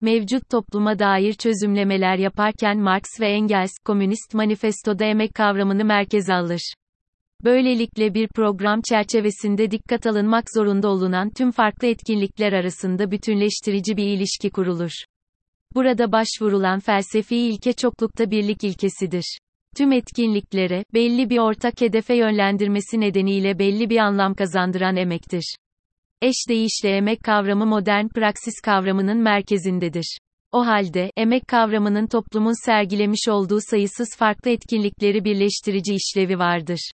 Mevcut 0.00 0.50
topluma 0.50 0.98
dair 0.98 1.32
çözümlemeler 1.32 2.16
yaparken 2.16 2.78
Marx 2.78 3.04
ve 3.20 3.28
Engels, 3.28 3.72
Komünist 3.84 4.34
Manifesto'da 4.34 5.04
emek 5.04 5.34
kavramını 5.34 5.84
merkeze 5.84 6.34
alır. 6.34 6.60
Böylelikle 7.44 8.14
bir 8.14 8.28
program 8.28 8.80
çerçevesinde 8.88 9.70
dikkat 9.70 10.06
alınmak 10.06 10.44
zorunda 10.54 10.88
olunan 10.88 11.30
tüm 11.30 11.50
farklı 11.50 11.88
etkinlikler 11.88 12.52
arasında 12.52 13.10
bütünleştirici 13.10 13.96
bir 13.96 14.06
ilişki 14.06 14.50
kurulur. 14.50 14.90
Burada 15.74 16.12
başvurulan 16.12 16.80
felsefi 16.80 17.36
ilke 17.36 17.72
çoklukta 17.72 18.30
birlik 18.30 18.64
ilkesidir. 18.64 19.38
Tüm 19.76 19.92
etkinliklere, 19.92 20.84
belli 20.94 21.30
bir 21.30 21.38
ortak 21.38 21.80
hedefe 21.80 22.14
yönlendirmesi 22.14 23.00
nedeniyle 23.00 23.58
belli 23.58 23.90
bir 23.90 23.98
anlam 23.98 24.34
kazandıran 24.34 24.96
emektir. 24.96 25.56
Eş 26.22 26.36
deyişle 26.48 26.96
emek 26.96 27.22
kavramı 27.24 27.66
modern 27.66 28.08
praksis 28.08 28.60
kavramının 28.64 29.18
merkezindedir. 29.18 30.18
O 30.52 30.66
halde, 30.66 31.10
emek 31.16 31.48
kavramının 31.48 32.06
toplumun 32.06 32.64
sergilemiş 32.66 33.28
olduğu 33.28 33.58
sayısız 33.70 34.08
farklı 34.18 34.50
etkinlikleri 34.50 35.24
birleştirici 35.24 35.94
işlevi 35.94 36.38
vardır. 36.38 36.90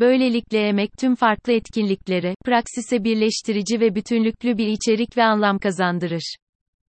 Böylelikle 0.00 0.68
emek 0.68 0.90
tüm 0.98 1.14
farklı 1.14 1.52
etkinliklere, 1.52 2.34
praksise 2.44 3.04
birleştirici 3.04 3.80
ve 3.80 3.94
bütünlüklü 3.94 4.58
bir 4.58 4.66
içerik 4.66 5.16
ve 5.16 5.24
anlam 5.24 5.58
kazandırır. 5.58 6.36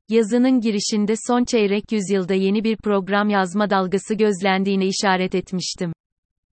Yazının 0.10 0.62
girişinde 0.62 1.14
son 1.28 1.44
çeyrek 1.46 1.92
yüzyılda 1.92 2.34
yeni 2.34 2.64
bir 2.64 2.78
program 2.78 3.30
yazma 3.30 3.70
dalgası 3.70 4.16
gözlendiğine 4.16 4.86
işaret 4.86 5.36
etmiştim. 5.36 5.94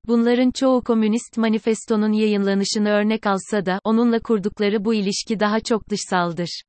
Bunların 0.07 0.51
çoğu 0.51 0.83
Komünist 0.85 1.37
Manifesto'nun 1.37 2.13
yayınlanışını 2.13 2.89
örnek 2.89 3.27
alsa 3.27 3.67
da, 3.67 3.81
onunla 3.85 4.21
kurdukları 4.21 4.85
bu 4.85 4.95
ilişki 4.95 5.41
daha 5.41 5.61
çok 5.61 5.91
dışsaldır. 5.91 6.63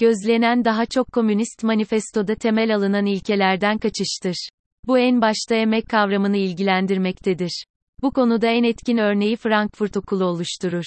Gözlenen 0.00 0.64
daha 0.64 0.86
çok 0.86 1.12
Komünist 1.12 1.64
Manifesto'da 1.64 2.34
temel 2.34 2.74
alınan 2.74 3.06
ilkelerden 3.06 3.78
kaçıştır. 3.78 4.48
Bu 4.86 4.98
en 4.98 5.20
başta 5.20 5.54
emek 5.54 5.88
kavramını 5.88 6.36
ilgilendirmektedir. 6.36 7.64
Bu 8.02 8.10
konuda 8.10 8.46
en 8.46 8.64
etkin 8.64 8.96
örneği 8.96 9.36
Frankfurt 9.36 9.96
Okulu 9.96 10.24
oluşturur. 10.24 10.84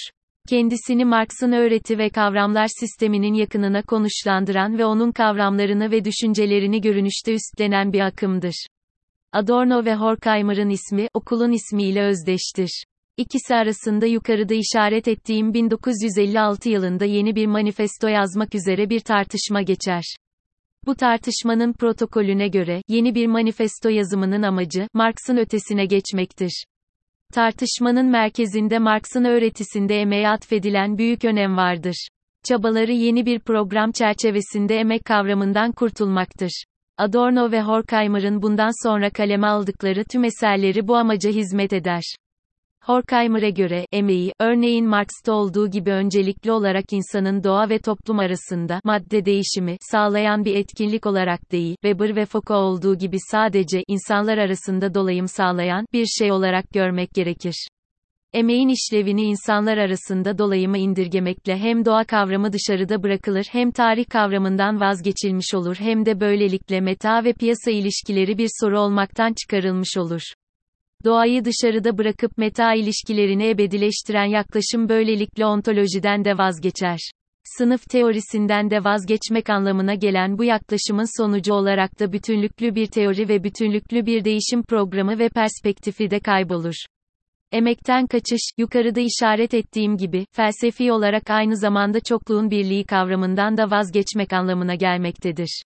Kendisini 0.50 1.06
Marx'ın 1.06 1.52
öğreti 1.52 1.98
ve 1.98 2.10
kavramlar 2.10 2.68
sisteminin 2.80 3.34
yakınına 3.34 3.82
konuşlandıran 3.82 4.78
ve 4.78 4.86
onun 4.86 5.12
kavramlarını 5.12 5.92
ve 5.92 6.06
düşüncelerini 6.06 6.82
görünüşte 6.82 7.34
üstlenen 7.34 7.94
bir 7.94 8.00
akımdır. 8.00 8.66
Adorno 9.32 9.86
ve 9.86 9.96
Horkheimer'ın 9.96 10.70
ismi, 10.70 11.08
okulun 11.14 11.52
ismiyle 11.52 12.04
özdeştir. 12.04 12.84
İkisi 13.18 13.56
arasında 13.56 14.06
yukarıda 14.06 14.54
işaret 14.54 15.08
ettiğim 15.08 15.54
1956 15.54 16.70
yılında 16.70 17.06
yeni 17.06 17.36
bir 17.36 17.48
manifesto 17.48 18.08
yazmak 18.08 18.56
üzere 18.56 18.90
bir 18.90 19.00
tartışma 19.00 19.62
geçer. 19.62 20.04
Bu 20.86 20.96
tartışmanın 20.96 21.74
protokolüne 21.74 22.48
göre, 22.48 22.82
yeni 22.88 23.16
bir 23.16 23.28
manifesto 23.28 23.90
yazımının 23.90 24.44
amacı, 24.44 24.88
Marx'ın 24.94 25.38
ötesine 25.38 25.86
geçmektir. 25.86 26.64
Tartışmanın 27.34 28.06
merkezinde 28.06 28.80
Marx'ın 28.80 29.24
öğretisinde 29.24 30.02
emeğe 30.02 30.30
atfedilen 30.30 30.98
büyük 30.98 31.26
önem 31.26 31.58
vardır. 31.58 32.08
Çabaları 32.44 32.92
yeni 32.92 33.26
bir 33.26 33.40
program 33.40 33.92
çerçevesinde 33.92 34.76
emek 34.76 35.06
kavramından 35.06 35.72
kurtulmaktır. 35.72 36.64
Adorno 36.98 37.52
ve 37.52 37.62
Horkheimer'ın 37.62 38.42
bundan 38.42 38.88
sonra 38.88 39.10
kaleme 39.10 39.48
aldıkları 39.48 40.04
tüm 40.12 40.24
eserleri 40.24 40.88
bu 40.88 40.96
amaca 40.96 41.30
hizmet 41.30 41.74
eder. 41.74 42.04
Horkheimer'e 42.90 43.50
göre, 43.50 43.86
emeği, 43.92 44.34
örneğin 44.40 44.86
Marx'ta 44.88 45.34
olduğu 45.34 45.70
gibi 45.70 45.92
öncelikli 45.92 46.52
olarak 46.52 46.94
insanın 46.94 47.44
doğa 47.44 47.70
ve 47.70 47.80
toplum 47.80 48.20
arasında, 48.20 48.82
madde 48.84 49.26
değişimi, 49.26 49.78
sağlayan 49.92 50.46
bir 50.46 50.56
etkinlik 50.56 51.06
olarak 51.06 51.52
değil, 51.52 51.76
Weber 51.82 52.16
ve 52.16 52.26
Foucault 52.26 52.64
olduğu 52.64 52.98
gibi 52.98 53.18
sadece, 53.32 53.84
insanlar 53.88 54.38
arasında 54.38 54.94
dolayım 54.94 55.28
sağlayan, 55.28 55.86
bir 55.94 56.06
şey 56.06 56.32
olarak 56.32 56.70
görmek 56.74 57.14
gerekir. 57.14 57.68
Emeğin 58.34 58.70
işlevini 58.70 59.22
insanlar 59.22 59.78
arasında 59.78 60.38
dolayımı 60.38 60.78
indirgemekle 60.78 61.58
hem 61.58 61.86
doğa 61.86 62.04
kavramı 62.04 62.54
dışarıda 62.54 63.04
bırakılır 63.04 63.46
hem 63.52 63.72
tarih 63.72 64.06
kavramından 64.10 64.80
vazgeçilmiş 64.80 65.54
olur 65.54 65.76
hem 65.80 66.06
de 66.06 66.20
böylelikle 66.20 66.82
meta 66.82 67.24
ve 67.24 67.34
piyasa 67.34 67.72
ilişkileri 67.72 68.38
bir 68.38 68.50
soru 68.62 68.80
olmaktan 68.80 69.34
çıkarılmış 69.34 69.98
olur. 69.98 70.22
Doğayı 71.06 71.46
dışarıda 71.46 71.98
bırakıp 71.98 72.38
meta 72.38 72.74
ilişkilerini 72.74 73.50
ebedileştiren 73.50 74.26
yaklaşım 74.26 74.90
böylelikle 74.90 75.46
ontolojiden 75.46 76.26
de 76.26 76.38
vazgeçer. 76.38 77.00
Sınıf 77.44 77.90
teorisinden 77.90 78.70
de 78.70 78.84
vazgeçmek 78.84 79.50
anlamına 79.50 79.94
gelen 79.94 80.38
bu 80.38 80.44
yaklaşımın 80.44 81.22
sonucu 81.22 81.54
olarak 81.54 82.00
da 82.00 82.14
bütünlüklü 82.14 82.76
bir 82.76 82.88
teori 82.88 83.30
ve 83.30 83.44
bütünlüklü 83.44 84.06
bir 84.06 84.26
değişim 84.26 84.64
programı 84.64 85.20
ve 85.20 85.30
perspektifi 85.30 86.12
de 86.12 86.20
kaybolur. 86.20 86.76
Emekten 87.52 88.08
kaçış, 88.08 88.42
yukarıda 88.58 89.00
işaret 89.00 89.54
ettiğim 89.54 89.98
gibi, 89.98 90.26
felsefi 90.32 90.92
olarak 90.92 91.30
aynı 91.30 91.58
zamanda 91.58 92.00
çokluğun 92.00 92.52
birliği 92.52 92.84
kavramından 92.86 93.58
da 93.58 93.72
vazgeçmek 93.72 94.34
anlamına 94.34 94.76
gelmektedir. 94.76 95.64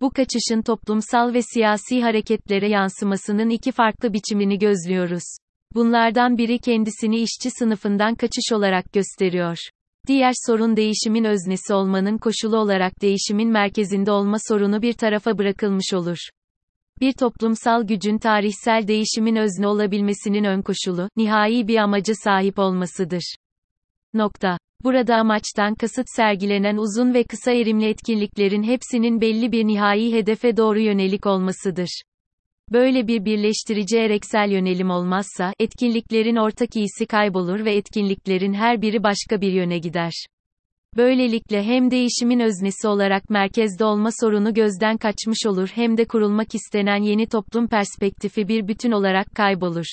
Bu 0.00 0.10
kaçışın 0.10 0.62
toplumsal 0.62 1.34
ve 1.34 1.42
siyasi 1.42 2.02
hareketlere 2.02 2.68
yansımasının 2.68 3.50
iki 3.50 3.72
farklı 3.72 4.12
biçimini 4.12 4.58
gözlüyoruz. 4.58 5.24
Bunlardan 5.74 6.38
biri 6.38 6.58
kendisini 6.58 7.16
işçi 7.16 7.50
sınıfından 7.50 8.14
kaçış 8.14 8.52
olarak 8.52 8.92
gösteriyor. 8.92 9.56
Diğer 10.06 10.32
sorun 10.46 10.76
değişimin 10.76 11.24
öznesi 11.24 11.74
olmanın 11.74 12.18
koşulu 12.18 12.56
olarak 12.56 13.02
değişimin 13.02 13.48
merkezinde 13.48 14.10
olma 14.10 14.36
sorunu 14.48 14.82
bir 14.82 14.92
tarafa 14.92 15.38
bırakılmış 15.38 15.94
olur. 15.94 16.18
Bir 17.00 17.12
toplumsal 17.12 17.82
gücün 17.82 18.18
tarihsel 18.18 18.88
değişimin 18.88 19.36
özne 19.36 19.66
olabilmesinin 19.66 20.44
ön 20.44 20.62
koşulu, 20.62 21.08
nihai 21.16 21.68
bir 21.68 21.76
amaca 21.76 22.14
sahip 22.24 22.58
olmasıdır. 22.58 23.34
Nokta. 24.14 24.58
Burada 24.84 25.16
amaçtan 25.16 25.74
kasıt 25.74 26.06
sergilenen 26.16 26.76
uzun 26.76 27.14
ve 27.14 27.24
kısa 27.24 27.52
erimli 27.52 27.88
etkinliklerin 27.88 28.62
hepsinin 28.62 29.20
belli 29.20 29.52
bir 29.52 29.66
nihai 29.66 30.12
hedefe 30.12 30.56
doğru 30.56 30.80
yönelik 30.80 31.26
olmasıdır. 31.26 32.02
Böyle 32.72 33.06
bir 33.06 33.24
birleştirici 33.24 33.98
ereksel 33.98 34.50
yönelim 34.50 34.90
olmazsa, 34.90 35.52
etkinliklerin 35.58 36.36
ortak 36.36 36.76
iyisi 36.76 37.06
kaybolur 37.06 37.64
ve 37.64 37.76
etkinliklerin 37.76 38.54
her 38.54 38.82
biri 38.82 39.02
başka 39.02 39.40
bir 39.40 39.52
yöne 39.52 39.78
gider. 39.78 40.12
Böylelikle 40.96 41.62
hem 41.62 41.90
değişimin 41.90 42.40
öznesi 42.40 42.88
olarak 42.88 43.30
merkezde 43.30 43.84
olma 43.84 44.10
sorunu 44.20 44.54
gözden 44.54 44.96
kaçmış 44.96 45.46
olur 45.46 45.68
hem 45.74 45.96
de 45.96 46.04
kurulmak 46.04 46.54
istenen 46.54 47.02
yeni 47.02 47.26
toplum 47.26 47.68
perspektifi 47.68 48.48
bir 48.48 48.68
bütün 48.68 48.92
olarak 48.92 49.26
kaybolur. 49.36 49.86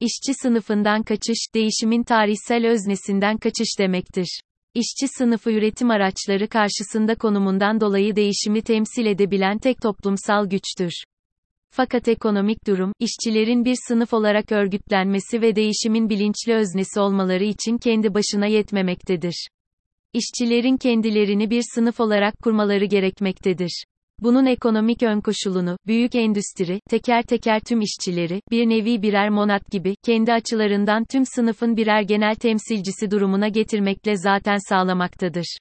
İşçi 0.00 0.34
sınıfından 0.34 1.02
kaçış, 1.02 1.38
değişimin 1.54 2.02
tarihsel 2.02 2.66
öznesinden 2.66 3.36
kaçış 3.36 3.78
demektir. 3.78 4.40
İşçi 4.74 5.08
sınıfı 5.18 5.50
üretim 5.50 5.90
araçları 5.90 6.48
karşısında 6.48 7.14
konumundan 7.14 7.80
dolayı 7.80 8.16
değişimi 8.16 8.62
temsil 8.62 9.06
edebilen 9.06 9.58
tek 9.58 9.82
toplumsal 9.82 10.46
güçtür. 10.46 10.92
Fakat 11.70 12.08
ekonomik 12.08 12.66
durum, 12.66 12.92
işçilerin 13.00 13.64
bir 13.64 13.76
sınıf 13.88 14.14
olarak 14.14 14.52
örgütlenmesi 14.52 15.42
ve 15.42 15.56
değişimin 15.56 16.08
bilinçli 16.08 16.54
öznesi 16.54 17.00
olmaları 17.00 17.44
için 17.44 17.78
kendi 17.78 18.14
başına 18.14 18.46
yetmemektedir. 18.46 19.48
İşçilerin 20.12 20.76
kendilerini 20.76 21.50
bir 21.50 21.62
sınıf 21.74 22.00
olarak 22.00 22.34
kurmaları 22.42 22.84
gerekmektedir. 22.84 23.84
Bunun 24.20 24.46
ekonomik 24.46 25.02
önkoşulunu, 25.02 25.78
büyük 25.86 26.14
endüstri, 26.14 26.80
teker 26.90 27.22
teker 27.22 27.60
tüm 27.60 27.80
işçileri, 27.80 28.40
bir 28.50 28.68
nevi 28.68 29.02
birer 29.02 29.30
monat 29.30 29.70
gibi, 29.70 29.94
kendi 30.02 30.32
açılarından 30.32 31.04
tüm 31.04 31.26
sınıfın 31.26 31.76
birer 31.76 32.02
genel 32.02 32.34
temsilcisi 32.34 33.10
durumuna 33.10 33.48
getirmekle 33.48 34.16
zaten 34.16 34.56
sağlamaktadır. 34.68 35.56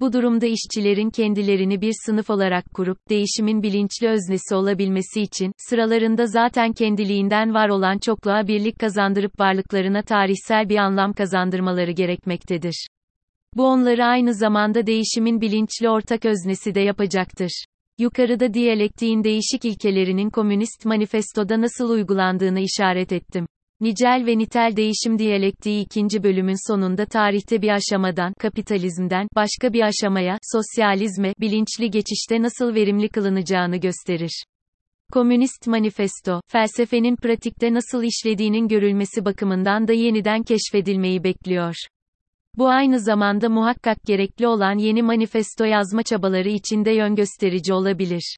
Bu 0.00 0.12
durumda 0.12 0.46
işçilerin 0.46 1.10
kendilerini 1.10 1.80
bir 1.80 1.92
sınıf 2.06 2.30
olarak 2.30 2.64
kurup, 2.74 2.98
değişimin 3.10 3.62
bilinçli 3.62 4.08
öznesi 4.08 4.54
olabilmesi 4.54 5.20
için, 5.20 5.52
sıralarında 5.58 6.26
zaten 6.26 6.72
kendiliğinden 6.72 7.54
var 7.54 7.68
olan 7.68 7.98
çokluğa 7.98 8.48
birlik 8.48 8.78
kazandırıp 8.78 9.40
varlıklarına 9.40 10.02
tarihsel 10.02 10.68
bir 10.68 10.76
anlam 10.76 11.12
kazandırmaları 11.12 11.90
gerekmektedir. 11.90 12.86
Bu 13.54 13.66
onları 13.66 14.04
aynı 14.04 14.34
zamanda 14.34 14.86
değişimin 14.86 15.40
bilinçli 15.40 15.90
ortak 15.90 16.24
öznesi 16.24 16.74
de 16.74 16.80
yapacaktır. 16.80 17.64
Yukarıda 17.98 18.54
diyalektiğin 18.54 19.24
değişik 19.24 19.64
ilkelerinin 19.64 20.30
Komünist 20.30 20.84
Manifesto'da 20.84 21.60
nasıl 21.60 21.90
uygulandığını 21.90 22.60
işaret 22.60 23.12
ettim. 23.12 23.46
Nicel 23.80 24.24
ve 24.26 24.38
nitel 24.38 24.72
değişim 24.76 25.18
diyalektiği 25.18 25.84
ikinci 25.84 26.22
bölümün 26.22 26.68
sonunda 26.70 27.06
tarihte 27.06 27.62
bir 27.62 27.68
aşamadan, 27.68 28.32
kapitalizmden, 28.38 29.28
başka 29.36 29.72
bir 29.72 29.82
aşamaya, 29.82 30.38
sosyalizme, 30.42 31.32
bilinçli 31.40 31.90
geçişte 31.90 32.42
nasıl 32.42 32.74
verimli 32.74 33.08
kılınacağını 33.08 33.76
gösterir. 33.76 34.44
Komünist 35.12 35.66
Manifesto, 35.66 36.40
felsefenin 36.48 37.16
pratikte 37.16 37.74
nasıl 37.74 38.02
işlediğinin 38.02 38.68
görülmesi 38.68 39.24
bakımından 39.24 39.88
da 39.88 39.92
yeniden 39.92 40.42
keşfedilmeyi 40.42 41.24
bekliyor. 41.24 41.74
Bu 42.56 42.68
aynı 42.68 43.00
zamanda 43.00 43.48
muhakkak 43.48 44.04
gerekli 44.04 44.46
olan 44.46 44.78
yeni 44.78 45.02
manifesto 45.02 45.64
yazma 45.64 46.02
çabaları 46.02 46.48
için 46.48 46.84
de 46.84 46.90
yön 46.90 47.14
gösterici 47.14 47.72
olabilir. 47.72 48.36